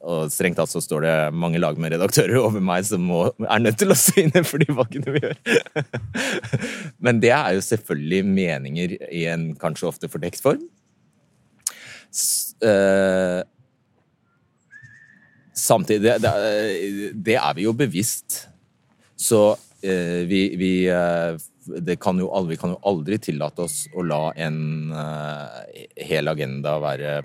og 0.00 0.30
strengt 0.32 0.56
tatt 0.56 0.70
så 0.72 0.80
står 0.80 1.04
det 1.04 1.14
mange 1.36 1.60
lag 1.60 1.76
med 1.80 1.92
redaktører 1.92 2.38
over 2.40 2.62
meg 2.64 2.86
som 2.88 3.02
må, 3.04 3.26
er 3.44 3.60
nødt 3.60 3.76
til 3.80 3.92
å 3.92 3.98
stå 3.98 4.22
inne 4.22 4.42
for 4.48 4.62
de 4.62 4.72
valgene 4.72 5.12
vi 5.12 5.20
gjør. 5.26 5.38
Men 7.04 7.20
det 7.20 7.34
er 7.36 7.56
jo 7.56 7.64
selvfølgelig 7.66 8.20
meninger 8.28 8.94
i 9.12 9.26
en 9.32 9.50
kanskje 9.60 9.90
ofte 9.90 10.08
fordekt 10.12 10.40
form. 10.40 10.62
Eh, 12.64 13.40
samtidig 15.52 16.16
det, 16.24 16.32
det, 17.12 17.36
er 17.36 17.58
vi 17.58 17.68
jo 17.68 17.76
bevisst. 17.76 18.46
Så 19.20 19.42
eh, 19.84 20.24
vi, 20.30 20.46
vi 20.56 20.72
det 21.70 21.98
kan 22.00 22.16
jo 22.18 22.30
aldri, 22.32 22.56
vi 22.56 22.62
kan 22.62 22.72
jo 22.72 22.80
aldri 22.88 23.20
tillate 23.20 23.68
oss 23.68 23.82
å 23.92 24.02
la 24.02 24.30
en 24.40 24.94
hel 26.08 26.32
agenda 26.32 26.78
være 26.82 27.20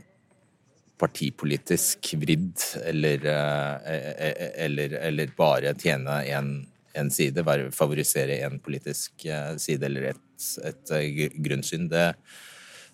partipolitisk 0.98 2.14
vridd, 2.22 2.62
eller, 2.86 3.26
eh, 3.26 4.32
eller, 4.66 4.96
eller 5.10 5.36
bare 5.38 5.74
tjene 5.80 6.22
en, 6.32 6.50
en 6.96 7.12
side, 7.12 7.44
favorisere 7.76 8.40
en 8.46 8.60
politisk 8.64 9.26
eh, 9.26 9.56
side 9.62 9.86
eller 9.90 10.12
et, 10.14 10.50
et 10.64 10.96
eh, 10.96 11.22
grunnsyn. 11.36 11.90
Det, 11.92 12.08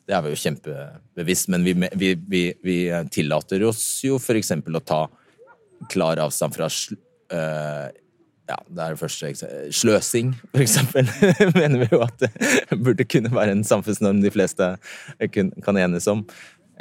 det 0.09 0.17
er 0.17 0.25
vi 0.25 0.33
jo 0.33 0.41
kjempebevisst, 0.43 1.51
men 1.53 1.65
vi, 1.67 1.75
vi, 1.93 2.13
vi, 2.15 2.43
vi 2.65 2.77
tillater 3.13 3.63
oss 3.69 3.83
jo 4.05 4.17
f.eks. 4.17 4.55
å 4.57 4.85
ta 4.85 5.03
klar 5.89 6.21
avstand 6.21 6.53
fra 6.53 6.67
uh, 6.67 7.87
ja, 8.51 8.57
det 8.67 8.83
er 8.83 8.93
det 8.93 8.99
første. 8.99 9.29
Sløsing, 9.73 10.33
for 10.51 10.63
eksempel, 10.63 11.07
mener 11.59 11.83
vi 11.83 11.87
jo 11.93 12.01
at 12.03 12.25
det 12.25 12.77
burde 12.81 13.05
kunne 13.07 13.31
være 13.33 13.55
en 13.55 13.63
samfunnsnorm 13.65 14.21
de 14.23 14.33
fleste 14.33 14.73
kan 15.31 15.79
enes 15.79 16.09
om. 16.11 16.25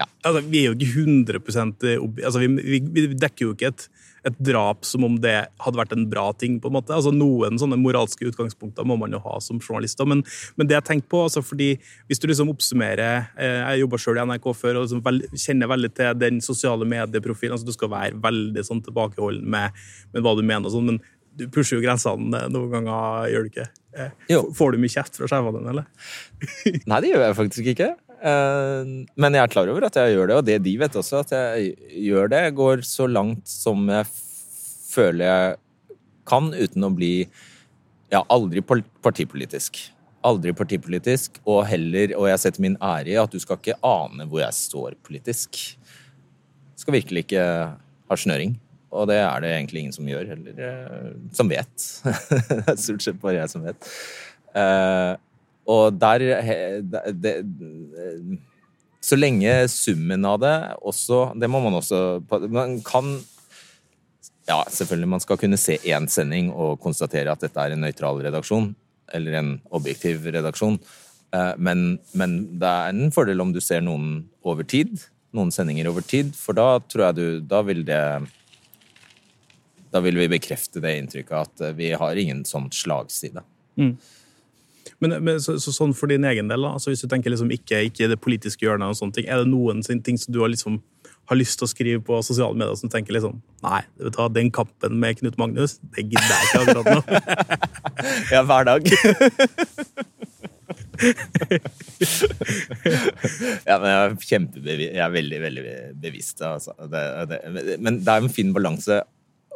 Ja. 0.00 0.06
Altså, 0.24 0.40
vi 0.48 0.62
er 0.62 0.70
jo 0.70 0.76
ikke 0.78 1.02
100 1.02 1.98
opp, 2.00 2.20
altså, 2.24 2.40
vi, 2.40 2.48
vi, 2.56 2.78
vi, 2.94 3.02
dekker 3.20 3.44
jo 3.44 3.52
ikke 3.52 3.68
et, 3.68 3.82
et, 4.28 4.38
drap 4.48 4.86
som 4.88 5.04
om 5.04 5.18
det 5.20 5.34
hadde 5.60 5.80
vært 5.80 5.92
en 5.92 6.06
bra 6.08 6.30
ting. 6.40 6.56
på 6.60 6.70
en 6.70 6.76
måte. 6.78 6.94
Altså, 6.96 7.12
Noen 7.12 7.60
sånne 7.60 7.76
moralske 7.80 8.30
utgangspunkter 8.30 8.88
må 8.88 8.96
man 9.00 9.12
jo 9.12 9.20
ha 9.26 9.36
som 9.44 9.60
journalister. 9.60 10.08
Men, 10.08 10.24
men 10.56 10.70
det 10.70 10.78
jeg 10.78 10.88
tenker 10.88 11.12
på, 11.12 11.22
altså, 11.28 11.44
fordi 11.44 11.74
hvis 12.08 12.22
du 12.22 12.30
liksom 12.30 12.52
oppsummerer 12.54 13.30
eh, 13.36 13.60
Jeg 13.60 13.84
jobba 13.84 14.00
sjøl 14.00 14.22
i 14.22 14.26
NRK 14.32 14.50
før 14.56 14.80
og 14.80 14.88
liksom 14.88 15.04
vel, 15.04 15.22
kjenner 15.36 15.72
veldig 15.74 15.94
til 16.00 16.20
den 16.24 16.40
sosiale 16.44 16.88
medieprofilen. 16.88 17.58
altså 17.58 17.68
Du 17.68 17.76
skal 17.76 17.92
være 17.92 18.20
veldig 18.24 18.66
sånn 18.66 18.84
tilbakeholden 18.86 19.48
med, 19.52 19.80
med 20.14 20.24
hva 20.24 20.36
du 20.38 20.44
mener, 20.44 20.68
og 20.68 20.76
sånn, 20.78 20.94
men 20.94 21.02
du 21.36 21.46
pusher 21.52 21.78
jo 21.78 21.84
grensene 21.84 22.46
noen 22.50 22.72
ganger, 22.72 23.28
gjør 23.30 23.44
du 23.44 23.50
ikke? 23.52 23.70
Eh, 24.00 24.40
får 24.56 24.74
du 24.74 24.80
mye 24.82 24.92
kjeft 24.92 25.20
fra 25.20 25.28
sjefene 25.30 25.60
dine, 25.60 25.74
eller? 25.76 26.86
Nei, 26.90 27.02
det 27.04 27.12
gjør 27.12 27.26
jeg 27.26 27.36
faktisk 27.38 27.74
ikke. 27.74 27.90
Men 28.20 29.37
jeg 29.37 29.42
er 29.42 29.52
klar 29.52 29.70
over 29.72 29.87
at 29.87 29.96
jeg 29.96 30.12
gjør 30.12 30.28
det, 30.28 30.37
og 30.37 30.44
det 30.48 30.59
de 30.64 30.74
vet 30.80 30.96
også, 31.00 31.22
at 31.24 31.33
jeg 31.33 31.70
gjør 32.04 32.28
det. 32.33 32.42
Jeg 32.48 32.56
går 32.59 32.83
så 32.85 33.06
langt 33.09 33.48
som 33.48 33.88
jeg 33.88 34.09
føler 34.90 35.24
jeg 35.24 35.56
kan, 36.28 36.50
uten 36.52 36.87
å 36.87 36.92
bli 36.94 37.14
ja, 38.12 38.22
aldri 38.28 38.62
partipolitisk. 38.62 39.80
Aldri 40.26 40.52
partipolitisk, 40.52 41.40
og 41.48 41.62
heller, 41.70 42.12
og 42.18 42.28
jeg 42.28 42.42
setter 42.42 42.64
min 42.66 42.76
ære 42.85 43.14
i 43.14 43.20
at 43.20 43.33
du 43.33 43.40
skal 43.40 43.61
ikke 43.61 43.78
ane 43.87 44.26
hvor 44.28 44.42
jeg 44.42 44.59
står 44.59 44.98
politisk. 45.06 45.62
Du 46.74 46.85
skal 46.85 46.98
virkelig 46.98 47.24
ikke 47.24 47.46
ha 47.72 48.18
snøring. 48.18 48.59
Og 48.90 49.06
det 49.06 49.20
er 49.22 49.42
det 49.42 49.50
egentlig 49.54 49.85
ingen 49.85 49.94
som 49.94 50.09
gjør, 50.11 50.33
eller 50.35 51.12
som 51.37 51.50
vet. 51.50 51.74
det 52.02 52.62
er 52.72 52.80
stort 52.80 53.04
sett 53.04 53.20
bare 53.22 53.38
jeg 53.38 53.52
som 53.52 53.62
vet. 53.62 53.90
Og 55.68 55.99
der 56.01 56.18
det, 57.12 57.35
Så 59.01 59.16
lenge 59.16 59.68
summen 59.68 60.25
av 60.25 60.40
det 60.40 60.55
også 60.83 61.33
Det 61.40 61.49
må 61.49 61.61
man 61.64 61.77
også 61.79 62.20
Man 62.49 62.81
kan 62.85 63.18
Ja, 64.49 64.64
selvfølgelig, 64.66 65.09
man 65.09 65.20
skal 65.20 65.38
kunne 65.38 65.59
se 65.61 65.77
én 65.87 66.09
sending 66.11 66.49
og 66.51 66.81
konstatere 66.83 67.31
at 67.31 67.40
dette 67.44 67.61
er 67.61 67.70
en 67.70 67.85
nøytral 67.85 68.18
redaksjon, 68.25 68.75
eller 69.14 69.37
en 69.38 69.51
objektiv 69.70 70.25
redaksjon. 70.27 70.81
Eh, 71.33 71.53
Men, 71.57 72.01
men 72.14 72.59
det 72.59 72.66
er 72.66 72.88
en 72.90 73.12
fordel 73.14 73.40
om 73.40 73.53
du 73.53 73.61
ser 73.61 73.81
noen 73.81 74.25
over 74.42 74.64
tid, 74.66 74.96
noen 75.33 75.53
sendinger 75.55 75.87
over 75.92 76.03
tid, 76.03 76.35
for 76.35 76.59
da 76.59 76.81
tror 76.81 77.05
jeg 77.05 77.14
du 77.14 77.40
Da 77.46 77.62
vil 77.62 77.85
det 77.87 78.27
Da 79.92 80.01
vil 80.01 80.18
vi 80.18 80.27
bekrefte 80.35 80.81
det 80.83 80.96
inntrykket 80.99 81.37
at 81.46 81.77
vi 81.77 81.92
har 81.92 82.16
ingen 82.16 82.42
sånn 82.44 82.73
slagside. 82.75 83.44
Men, 85.00 85.16
men 85.24 85.40
så, 85.40 85.56
så 85.62 85.72
sånn 85.72 85.94
for 85.96 86.12
din 86.12 86.26
egen 86.28 86.50
del, 86.50 86.64
da, 86.66 86.74
altså 86.76 86.92
hvis 86.92 87.02
du 87.04 87.08
tenker 87.08 87.32
liksom 87.32 87.52
ikke, 87.54 87.78
ikke 87.88 88.10
det 88.12 88.20
politiske 88.20 88.66
hjørnet, 88.66 88.92
og 88.92 88.98
sånne 88.98 89.16
ting, 89.16 89.28
er 89.28 89.40
det 89.40 89.48
noen 89.48 89.80
ting 90.04 90.18
som 90.20 90.34
du 90.34 90.42
har 90.44 90.52
liksom 90.52 90.80
har 91.30 91.38
lyst 91.38 91.60
til 91.60 91.66
å 91.66 91.70
skrive 91.70 92.00
på 92.02 92.18
sosiale 92.26 92.58
medier 92.58 92.74
som 92.78 92.90
tenker 92.90 93.14
liksom 93.14 93.36
Nei, 93.62 93.82
hva, 94.16 94.26
den 94.34 94.50
kampen 94.54 94.96
med 94.98 95.20
Knut 95.20 95.36
Magnus, 95.38 95.78
det 95.94 96.02
gidder 96.10 96.26
jeg 96.26 96.42
ikke 96.48 96.60
akkurat 96.64 96.86
nå. 96.90 97.00
Ja, 98.34 98.40
hver 98.48 98.64
dag. 98.66 98.82
ja, 103.68 103.76
men 103.76 103.88
jeg 103.90 103.98
er. 104.00 104.14
Jeg 104.80 105.02
er 105.04 105.12
veldig, 105.12 105.40
veldig 105.42 105.64
bevisst. 106.00 106.40
Altså. 106.44 106.72
Det, 106.92 107.02
det, 107.30 107.38
men 107.82 108.00
det 108.00 108.14
er 108.14 108.24
en 108.24 108.32
fin 108.32 108.52
balanse. 108.56 109.00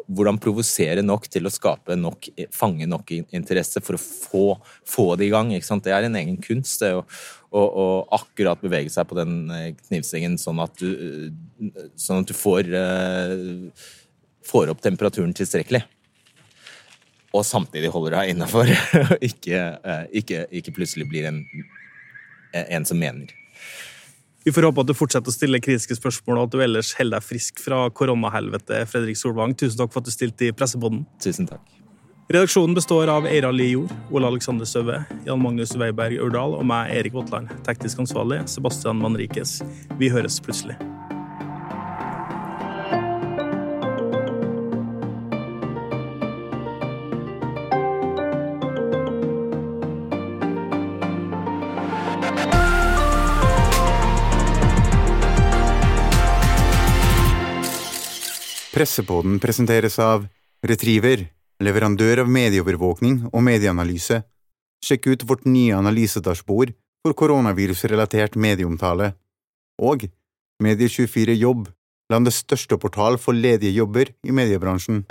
Hvordan 0.05 0.41
provosere 0.43 1.03
nok 1.05 1.29
til 1.33 1.49
å 1.49 1.53
skape 1.53 1.97
nok, 1.97 2.29
fange 2.53 2.89
nok 2.91 3.13
interesse 3.15 3.81
for 3.85 3.97
å 3.97 4.03
få, 4.03 4.45
få 4.89 5.07
det 5.17 5.29
i 5.29 5.33
gang. 5.33 5.53
Det 5.55 5.95
er 5.95 6.09
en 6.09 6.19
egen 6.21 6.37
kunst. 6.45 6.83
det 6.83 6.93
å, 6.99 7.05
å, 7.55 7.63
å 7.63 7.87
akkurat 8.19 8.61
bevege 8.61 8.93
seg 8.93 9.09
på 9.09 9.19
den 9.19 9.37
eh, 9.55 9.71
knivsengen 9.87 10.37
sånn 10.41 10.61
at 10.65 10.77
du, 10.81 10.89
eh, 10.91 11.85
sånn 11.97 12.25
at 12.25 12.31
du 12.31 12.35
får, 12.37 12.71
uh, 12.75 13.89
får 14.45 14.73
opp 14.75 14.83
temperaturen 14.85 15.35
tilstrekkelig 15.37 15.85
og 17.35 17.43
samtidig 17.43 17.91
holder 17.91 18.15
deg 18.15 18.35
innafor. 18.35 18.69
ikke, 19.29 19.63
uh, 19.83 20.05
ikke, 20.15 20.45
ikke 20.55 20.75
plutselig 20.77 21.09
blir 21.11 21.27
en, 21.31 21.41
en 22.55 22.87
som 22.87 23.01
mener. 23.01 23.33
Vi 24.45 24.53
får 24.53 24.67
håpe 24.69 24.83
at 24.83 24.89
du 24.91 24.93
fortsetter 24.93 25.33
å 25.33 25.33
stille 25.33 25.61
kritiske 25.65 25.97
spørsmål, 25.97 26.37
og 26.37 26.51
at 26.51 26.53
du 26.53 26.61
ellers 26.61 26.91
holder 26.99 27.17
deg 27.17 27.25
frisk 27.25 27.63
fra 27.65 27.87
koronahelvete, 27.97 28.83
Fredrik 28.91 29.17
Solvang. 29.17 29.55
Tusen 29.57 29.81
takk 29.81 29.95
for 29.95 30.05
at 30.05 30.11
du 30.11 30.13
stilte 30.13 30.51
i 30.51 30.53
Presseboden. 30.53 31.07
Tusen 31.25 31.49
takk. 31.49 31.65
Redaksjonen 32.29 32.77
består 32.77 33.09
av 33.13 33.25
Eira 33.29 33.51
Li 33.53 33.71
Jord, 33.71 33.93
Ole 34.13 34.29
Alexander 34.29 34.69
Søve, 34.69 35.03
Jan 35.25 35.41
Magnus 35.41 35.73
Weiberg 35.81 36.21
Aurdal 36.25 36.59
og 36.59 36.65
meg, 36.69 36.93
Erik 36.93 37.17
Våtland. 37.17 37.53
Teknisk 37.65 38.05
ansvarlig 38.05 38.43
Sebastian 38.53 39.01
Manrikes. 39.01 39.59
Vi 40.01 40.13
høres 40.13 40.41
plutselig. 40.45 40.77
Pressepodden 58.75 59.37
presenteres 59.39 60.01
av 60.03 60.25
Retriever, 60.67 61.21
leverandør 61.63 62.25
av 62.25 62.31
medieovervåkning 62.35 63.21
og 63.29 63.45
medieanalyse. 63.47 64.25
Sjekk 64.83 65.07
ut 65.13 65.23
vårt 65.31 65.45
nye 65.47 65.77
analysedashbord 65.79 66.73
for 67.05 67.15
koronavirusrelatert 67.15 68.35
medieomtale. 68.35 69.13
Og 69.79 70.09
Medie24 70.59 71.39
Jobb, 71.39 71.69
landets 72.11 72.43
største 72.43 72.75
portal 72.83 73.15
for 73.23 73.39
ledige 73.39 73.77
jobber 73.79 74.11
i 74.27 74.35
mediebransjen. 74.35 75.05